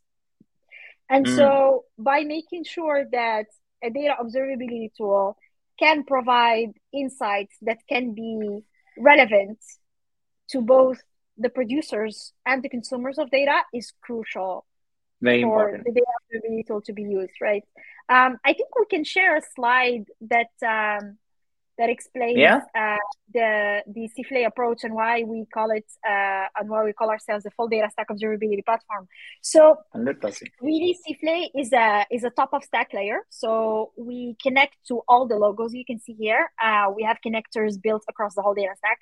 [1.10, 1.36] And mm.
[1.36, 3.46] so by making sure that
[3.84, 5.38] a data observability tool
[5.80, 8.64] can provide insights that can be
[8.98, 9.60] relevant
[10.50, 11.02] to both
[11.38, 14.66] the producers and the consumers of data is crucial
[15.22, 15.86] Very for important.
[15.86, 17.64] the data observability tool to be used, right?
[18.10, 21.18] Um, I think we can share a slide that um,
[21.82, 22.60] that explains yeah.
[22.82, 23.04] uh,
[23.34, 23.50] the
[23.96, 27.52] the Sifflet approach and why we call it uh, and why we call ourselves the
[27.58, 29.08] full data stack observability platform.
[29.42, 29.62] So
[30.62, 33.20] really Sifflet is a is a top of stack layer.
[33.30, 36.44] So we connect to all the logos you can see here.
[36.64, 39.00] Uh, we have connectors built across the whole data stack,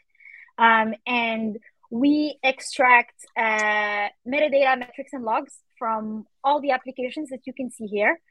[0.58, 1.58] um, and
[1.92, 7.88] we extract uh, metadata, metrics, and logs from all the applications that you can see
[7.88, 8.22] here.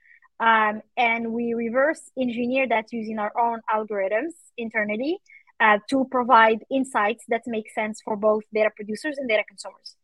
[0.41, 5.19] Um, and we reverse engineer that using our own algorithms internally
[5.61, 9.97] uh, to provide insights that make sense for both data producers and data consumers.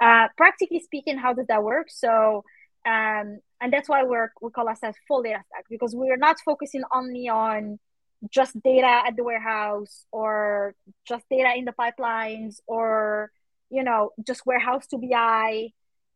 [0.00, 1.88] Uh, practically speaking, how does that work?
[1.90, 2.44] So,
[2.86, 6.82] um, and that's why we're, we call ourselves full data stack because we're not focusing
[6.94, 7.78] only on
[8.30, 10.74] just data at the warehouse or
[11.06, 13.30] just data in the pipelines or
[13.70, 15.70] you know just warehouse to BI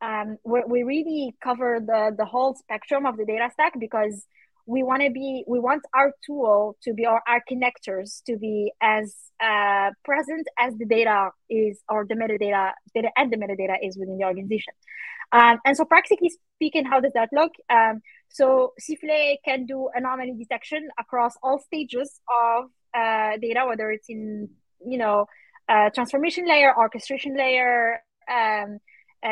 [0.04, 4.26] um, we really cover the the whole spectrum of the data stack because
[4.66, 8.72] we want to be we want our tool to be or our connectors to be
[8.80, 13.96] as uh, present as the data is or the metadata data and the metadata is
[13.96, 14.74] within the organization.
[15.32, 17.52] Um, and so practically speaking how does that look?
[17.70, 24.08] Um, so Sifflet can do anomaly detection across all stages of uh, data whether it's
[24.08, 24.50] in
[24.86, 25.26] you know
[25.68, 28.78] uh, transformation layer orchestration layer um,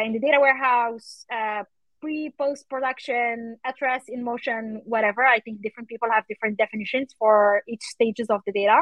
[0.01, 1.65] in the data warehouse, uh,
[2.01, 5.25] pre post production, at rest, in motion, whatever.
[5.25, 8.81] I think different people have different definitions for each stages of the data.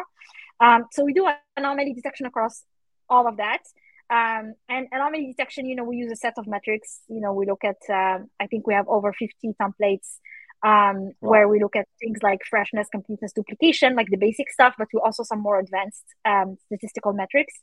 [0.60, 2.62] Um, so we do anomaly detection across
[3.08, 3.62] all of that.
[4.10, 7.00] Um, and anomaly detection, you know, we use a set of metrics.
[7.08, 10.18] You know, we look at, um, I think we have over 50 templates
[10.62, 11.30] um, wow.
[11.30, 15.00] where we look at things like freshness, completeness, duplication, like the basic stuff, but we
[15.04, 17.54] also some more advanced um, statistical metrics.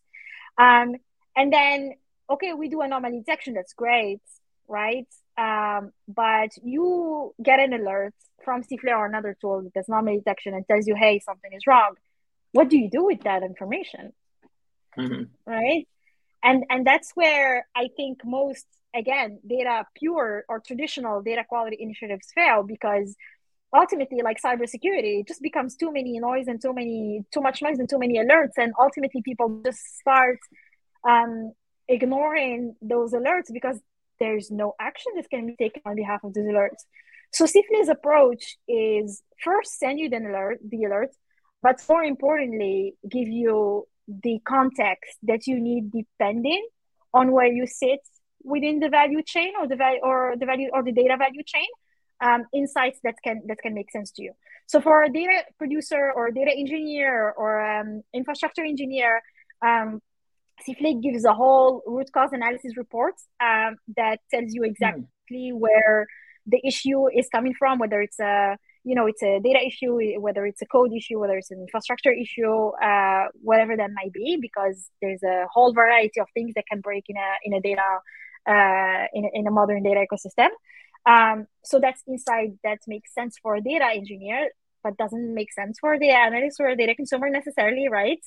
[0.58, 0.96] Um,
[1.36, 1.94] and then
[2.30, 4.22] okay, we do anomaly detection, that's great,
[4.68, 5.08] right?
[5.38, 8.14] Um, but you get an alert
[8.44, 11.68] from Sifflet or another tool that does anomaly detection and tells you, hey, something is
[11.68, 11.96] wrong.
[12.52, 14.14] What do you do with that information?
[14.98, 15.24] Mm-hmm.
[15.46, 15.88] Right?
[16.44, 18.66] And and that's where I think most
[18.96, 23.16] again data pure or traditional data quality initiatives fail because
[23.76, 27.80] ultimately like cybersecurity it just becomes too many noise and too many too much noise
[27.80, 30.40] and too many alerts and ultimately people just start
[31.08, 31.52] um,
[31.88, 33.80] ignoring those alerts because
[34.20, 36.84] there's no action that can be taken on behalf of those alerts.
[37.32, 41.12] So Sifflet's approach is first send you the alert, the alert,
[41.62, 46.66] but more importantly, give you the context that you need depending
[47.14, 48.00] on where you sit
[48.44, 51.68] within the value chain or the value or the value or the data value chain.
[52.20, 54.34] Um, insights that can that can make sense to you.
[54.66, 59.22] So for a data producer or data engineer or um, infrastructure engineer,
[59.64, 60.02] um,
[60.66, 65.54] Sifflet gives a whole root cause analysis report um, that tells you exactly mm.
[65.54, 66.08] where
[66.46, 70.46] the issue is coming from, whether it's a you know it's a data issue, whether
[70.46, 74.90] it's a code issue, whether it's an infrastructure issue, uh, whatever that might be, because
[75.02, 77.82] there's a whole variety of things that can break in a in a data
[78.48, 80.50] uh, in, a, in a modern data ecosystem.
[81.06, 84.50] Um, so that's insight that makes sense for a data engineer,
[84.84, 88.20] but doesn't make sense for a data analyst or a data consumer necessarily, right?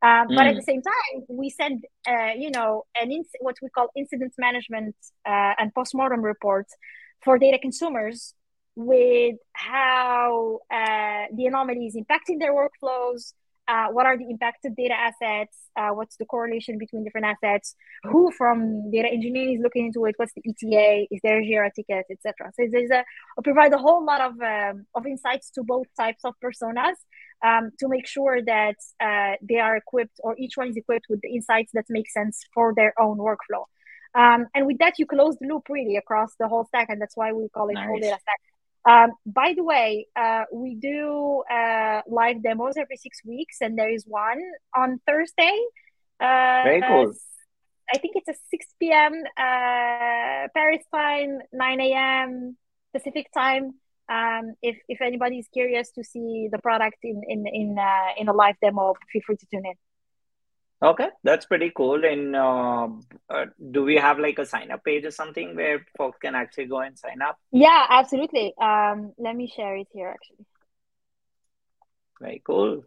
[0.00, 0.36] Um, mm.
[0.36, 0.56] But at mm.
[0.56, 4.94] the same time, we send, uh, you know, an in- what we call incident management
[5.26, 6.74] uh, and postmortem reports
[7.20, 8.34] for data consumers
[8.76, 13.32] with how uh, the anomaly is impacting their workflows,
[13.68, 18.30] uh, what are the impacted data assets, uh, what's the correlation between different assets, who
[18.32, 22.06] from data engineering is looking into it, what's the ETA, is there a Jira ticket,
[22.10, 22.50] etc.
[22.56, 23.04] So there's a,
[23.36, 26.94] I'll provide a whole lot of, um, of insights to both types of personas
[27.44, 31.20] um, to make sure that uh, they are equipped or each one is equipped with
[31.20, 33.64] the insights that make sense for their own workflow.
[34.14, 37.16] Um, and with that, you close the loop really across the whole stack, and that's
[37.16, 37.86] why we call it nice.
[37.86, 38.40] full data stack.
[38.84, 43.90] Um, by the way, uh, we do uh, live demos every six weeks, and there
[43.90, 44.40] is one
[44.76, 45.58] on Thursday.
[46.20, 47.12] Uh, Very cool.
[47.92, 49.12] I think it's a 6 p.m.
[49.36, 52.56] Uh, Paris time, 9 a.m.
[52.92, 53.74] Pacific time.
[54.10, 58.28] Um, if if anybody is curious to see the product in in in uh, in
[58.28, 59.74] a live demo, feel free to tune in.
[60.80, 62.04] Okay, that's pretty cool.
[62.04, 62.88] And uh,
[63.28, 66.66] uh, do we have like a sign up page or something where folks can actually
[66.66, 67.36] go and sign up?
[67.50, 68.54] Yeah, absolutely.
[68.60, 70.46] Um, let me share it here actually.
[72.20, 72.84] Very cool.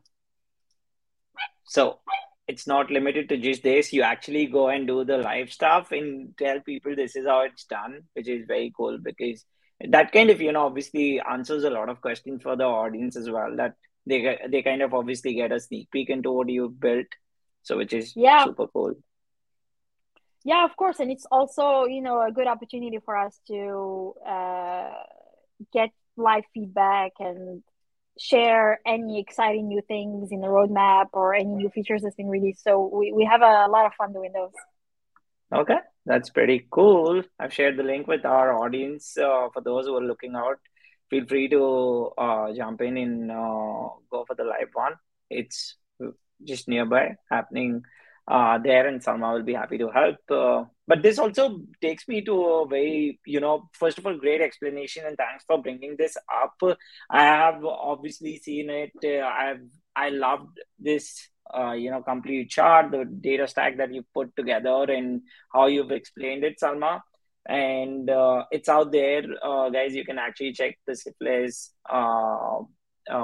[1.66, 2.00] So
[2.48, 3.92] it's not limited to just this.
[3.92, 7.66] You actually go and do the live stuff and tell people this is how it's
[7.66, 9.46] done, which is very cool because
[9.90, 13.30] that kind of, you know, obviously answers a lot of questions for the audience as
[13.30, 13.56] well.
[13.58, 13.76] That
[14.06, 17.08] they they kind of obviously get a sneak peek into what you've built.
[17.64, 18.46] So which is yeah.
[18.46, 18.96] super cool.
[20.44, 21.00] Yeah, of course.
[21.00, 24.92] And it's also, you know, a good opportunity for us to uh,
[25.72, 27.64] get live feedback and
[28.20, 32.64] share any exciting new things in the roadmap or any new features that's been released.
[32.64, 34.52] So we, we have a lot of fun doing those.
[35.54, 37.24] Okay, that's pretty cool.
[37.40, 39.18] I've shared the link with our audience.
[39.18, 40.60] Uh, for those who are looking out,
[41.10, 44.94] feel free to uh, jump in and uh, go for the live one.
[45.30, 45.76] It's
[46.46, 47.84] just nearby happening
[48.28, 50.18] uh, there, and Salma will be happy to help.
[50.30, 54.42] Uh, but this also takes me to a very, you know, first of all, great
[54.42, 56.78] explanation, and thanks for bringing this up.
[57.10, 58.92] I have obviously seen it.
[59.04, 64.06] Uh, I've I loved this, uh, you know, complete chart, the data stack that you
[64.14, 65.22] put together, and
[65.54, 67.02] how you've explained it, Salma.
[67.48, 69.96] And uh, it's out there, uh, guys.
[69.96, 71.74] You can actually check the Sifflet's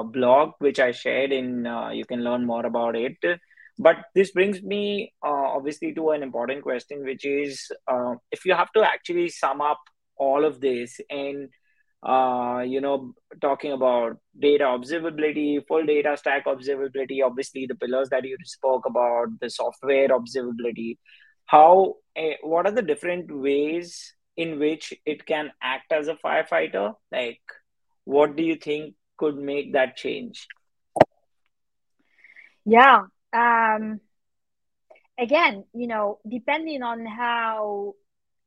[0.04, 1.66] blog, which I shared, and
[1.96, 3.16] you can learn more about it.
[3.78, 8.52] But this brings me uh, obviously to an important question which is uh, if you
[8.54, 9.78] have to actually sum up
[10.16, 11.48] all of this and
[12.02, 18.24] uh, you know talking about data observability full data stack observability obviously the pillars that
[18.24, 20.96] you spoke about the software observability
[21.48, 26.94] how eh, what are the different ways in which it can act as a firefighter?
[27.10, 27.40] Like
[28.04, 30.46] what do you think could make that change
[32.64, 33.02] yeah
[33.32, 34.00] um,
[35.18, 37.94] again, you know, depending on how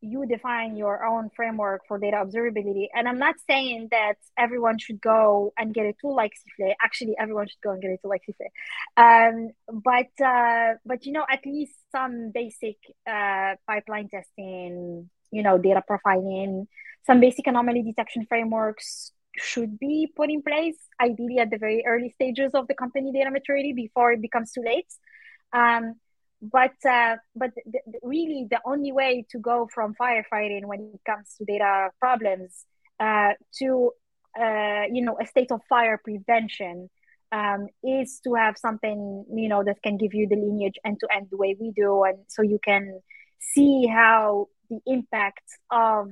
[0.03, 2.87] you define your own framework for data observability.
[2.93, 6.73] And I'm not saying that everyone should go and get a tool like Sifflet.
[6.83, 8.51] Actually, everyone should go and get a tool like Sifflet.
[8.97, 15.59] Um, but uh, but you know, at least some basic uh, pipeline testing, you know,
[15.59, 16.65] data profiling,
[17.05, 22.09] some basic anomaly detection frameworks should be put in place, ideally at the very early
[22.09, 24.91] stages of the company data maturity before it becomes too late.
[25.53, 25.95] Um,
[26.41, 27.51] but uh, but
[28.01, 32.65] really, the only way to go from firefighting when it comes to data problems
[32.99, 33.91] uh, to
[34.39, 36.89] uh, you know a state of fire prevention
[37.31, 41.07] um, is to have something you know that can give you the lineage end to
[41.15, 43.01] end the way we do, and so you can
[43.39, 46.09] see how the impact of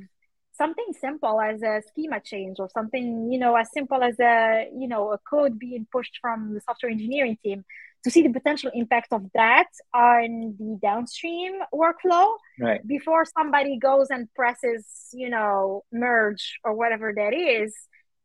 [0.60, 4.88] something simple as a schema change or something you know as simple as a you
[4.88, 7.64] know a code being pushed from the software engineering team
[8.04, 12.28] to see the potential impact of that on the downstream workflow
[12.60, 12.86] right.
[12.88, 14.84] before somebody goes and presses
[15.14, 17.74] you know merge or whatever that is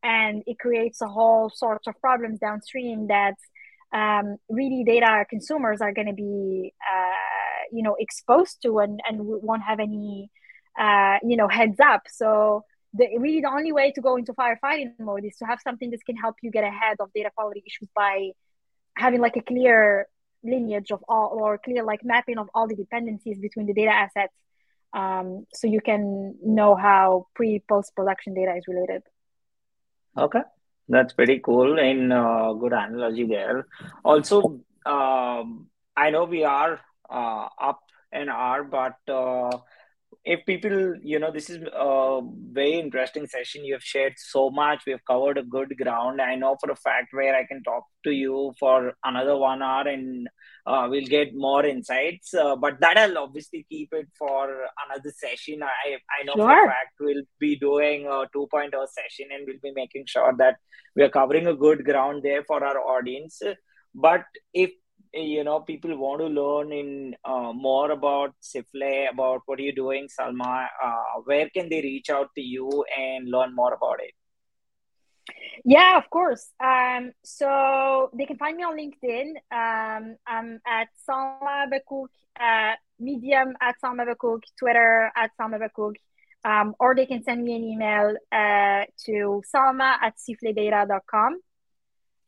[0.03, 3.35] and it creates a whole sorts of problems downstream that
[3.93, 9.19] um, really data consumers are going to be uh, you know exposed to and, and
[9.21, 10.29] won't have any
[10.77, 12.03] uh, you know, heads up.
[12.09, 12.63] So
[12.93, 16.05] the, really the only way to go into firefighting mode is to have something that
[16.05, 18.31] can help you get ahead of data quality issues by
[18.97, 20.07] having like a clear
[20.43, 24.33] lineage of all or clear like mapping of all the dependencies between the data assets
[24.93, 29.03] um, so you can know how pre post production data is related.
[30.17, 30.41] Okay.
[30.87, 33.67] That's pretty cool and uh, good analogy there.
[34.03, 35.67] Also um,
[35.97, 39.57] i know we are uh, up an hour but uh,
[40.23, 43.65] if people you know this is a very interesting session.
[43.65, 44.83] You have shared so much.
[44.85, 46.21] We have covered a good ground.
[46.21, 49.87] I know for a fact where i can talk to you for another one hour
[49.87, 50.27] and
[50.65, 52.33] uh, we'll get more insights.
[52.33, 54.49] Uh, but that i'll obviously keep it for
[54.85, 55.63] another session.
[55.63, 56.47] I i know sure.
[56.47, 60.57] for a fact we'll be doing a 2.0 session and we'll be making sure that
[60.95, 63.41] we are covering a good ground there for our audience.
[63.93, 64.71] But if
[65.15, 70.07] you know people want to learn in uh, more about Sifflet, about what you're doing,
[70.07, 74.13] Salma, uh, where can they reach out to you and learn more about it?
[75.63, 76.51] Yeah, of course.
[76.63, 79.29] Um, so they can find me on LinkedIn.
[79.51, 82.09] Um, I'm at Salma Bakouk,
[82.39, 85.95] uh, Medium at Salma Bakouk, Twitter at Salma Bakouk,
[86.43, 91.39] um, or they can send me an email uh, to salma at siffletdata.com.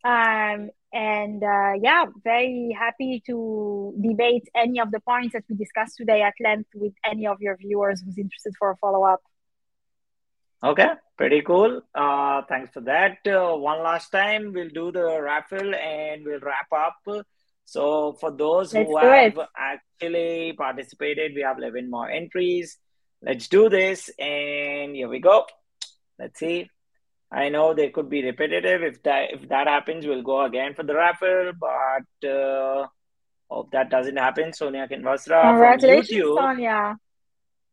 [0.03, 5.97] Um, And uh, yeah, very happy to debate any of the points that we discussed
[5.97, 9.21] today at length with any of your viewers who's interested for a follow up.
[10.63, 11.81] Okay, pretty cool.
[11.93, 13.17] Uh, thanks for that.
[13.27, 16.95] Uh, one last time, we'll do the raffle and we'll wrap up.
[17.65, 19.47] So, for those Let's who have it.
[19.55, 22.77] actually participated, we have 11 more entries.
[23.21, 24.09] Let's do this.
[24.17, 25.45] And here we go.
[26.17, 26.69] Let's see.
[27.31, 28.83] I know they could be repetitive.
[28.83, 31.51] If that if that happens, we'll go again for the raffle.
[31.59, 32.87] But uh,
[33.49, 34.53] hope that doesn't happen.
[34.53, 36.37] Sonia Kinvasra from Congratulations, YouTube.
[36.37, 36.97] Sonia.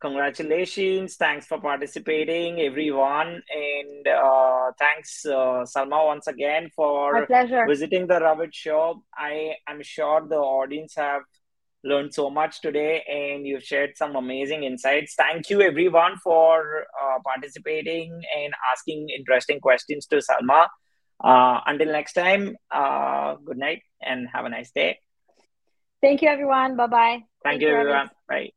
[0.01, 1.17] Congratulations.
[1.17, 3.43] Thanks for participating, everyone.
[3.49, 7.27] And uh, thanks, uh, Salma, once again for
[7.67, 9.03] visiting the Ravit Show.
[9.17, 11.23] I am sure the audience have
[11.85, 15.15] learned so much today and you've shared some amazing insights.
[15.15, 20.69] Thank you, everyone, for uh, participating and asking interesting questions to Salma.
[21.23, 24.99] Uh, until next time, uh, good night and have a nice day.
[26.01, 26.77] Thank you, everyone.
[26.77, 27.19] Bye bye.
[27.45, 28.11] Thank you, everyone.
[28.29, 28.51] Bye.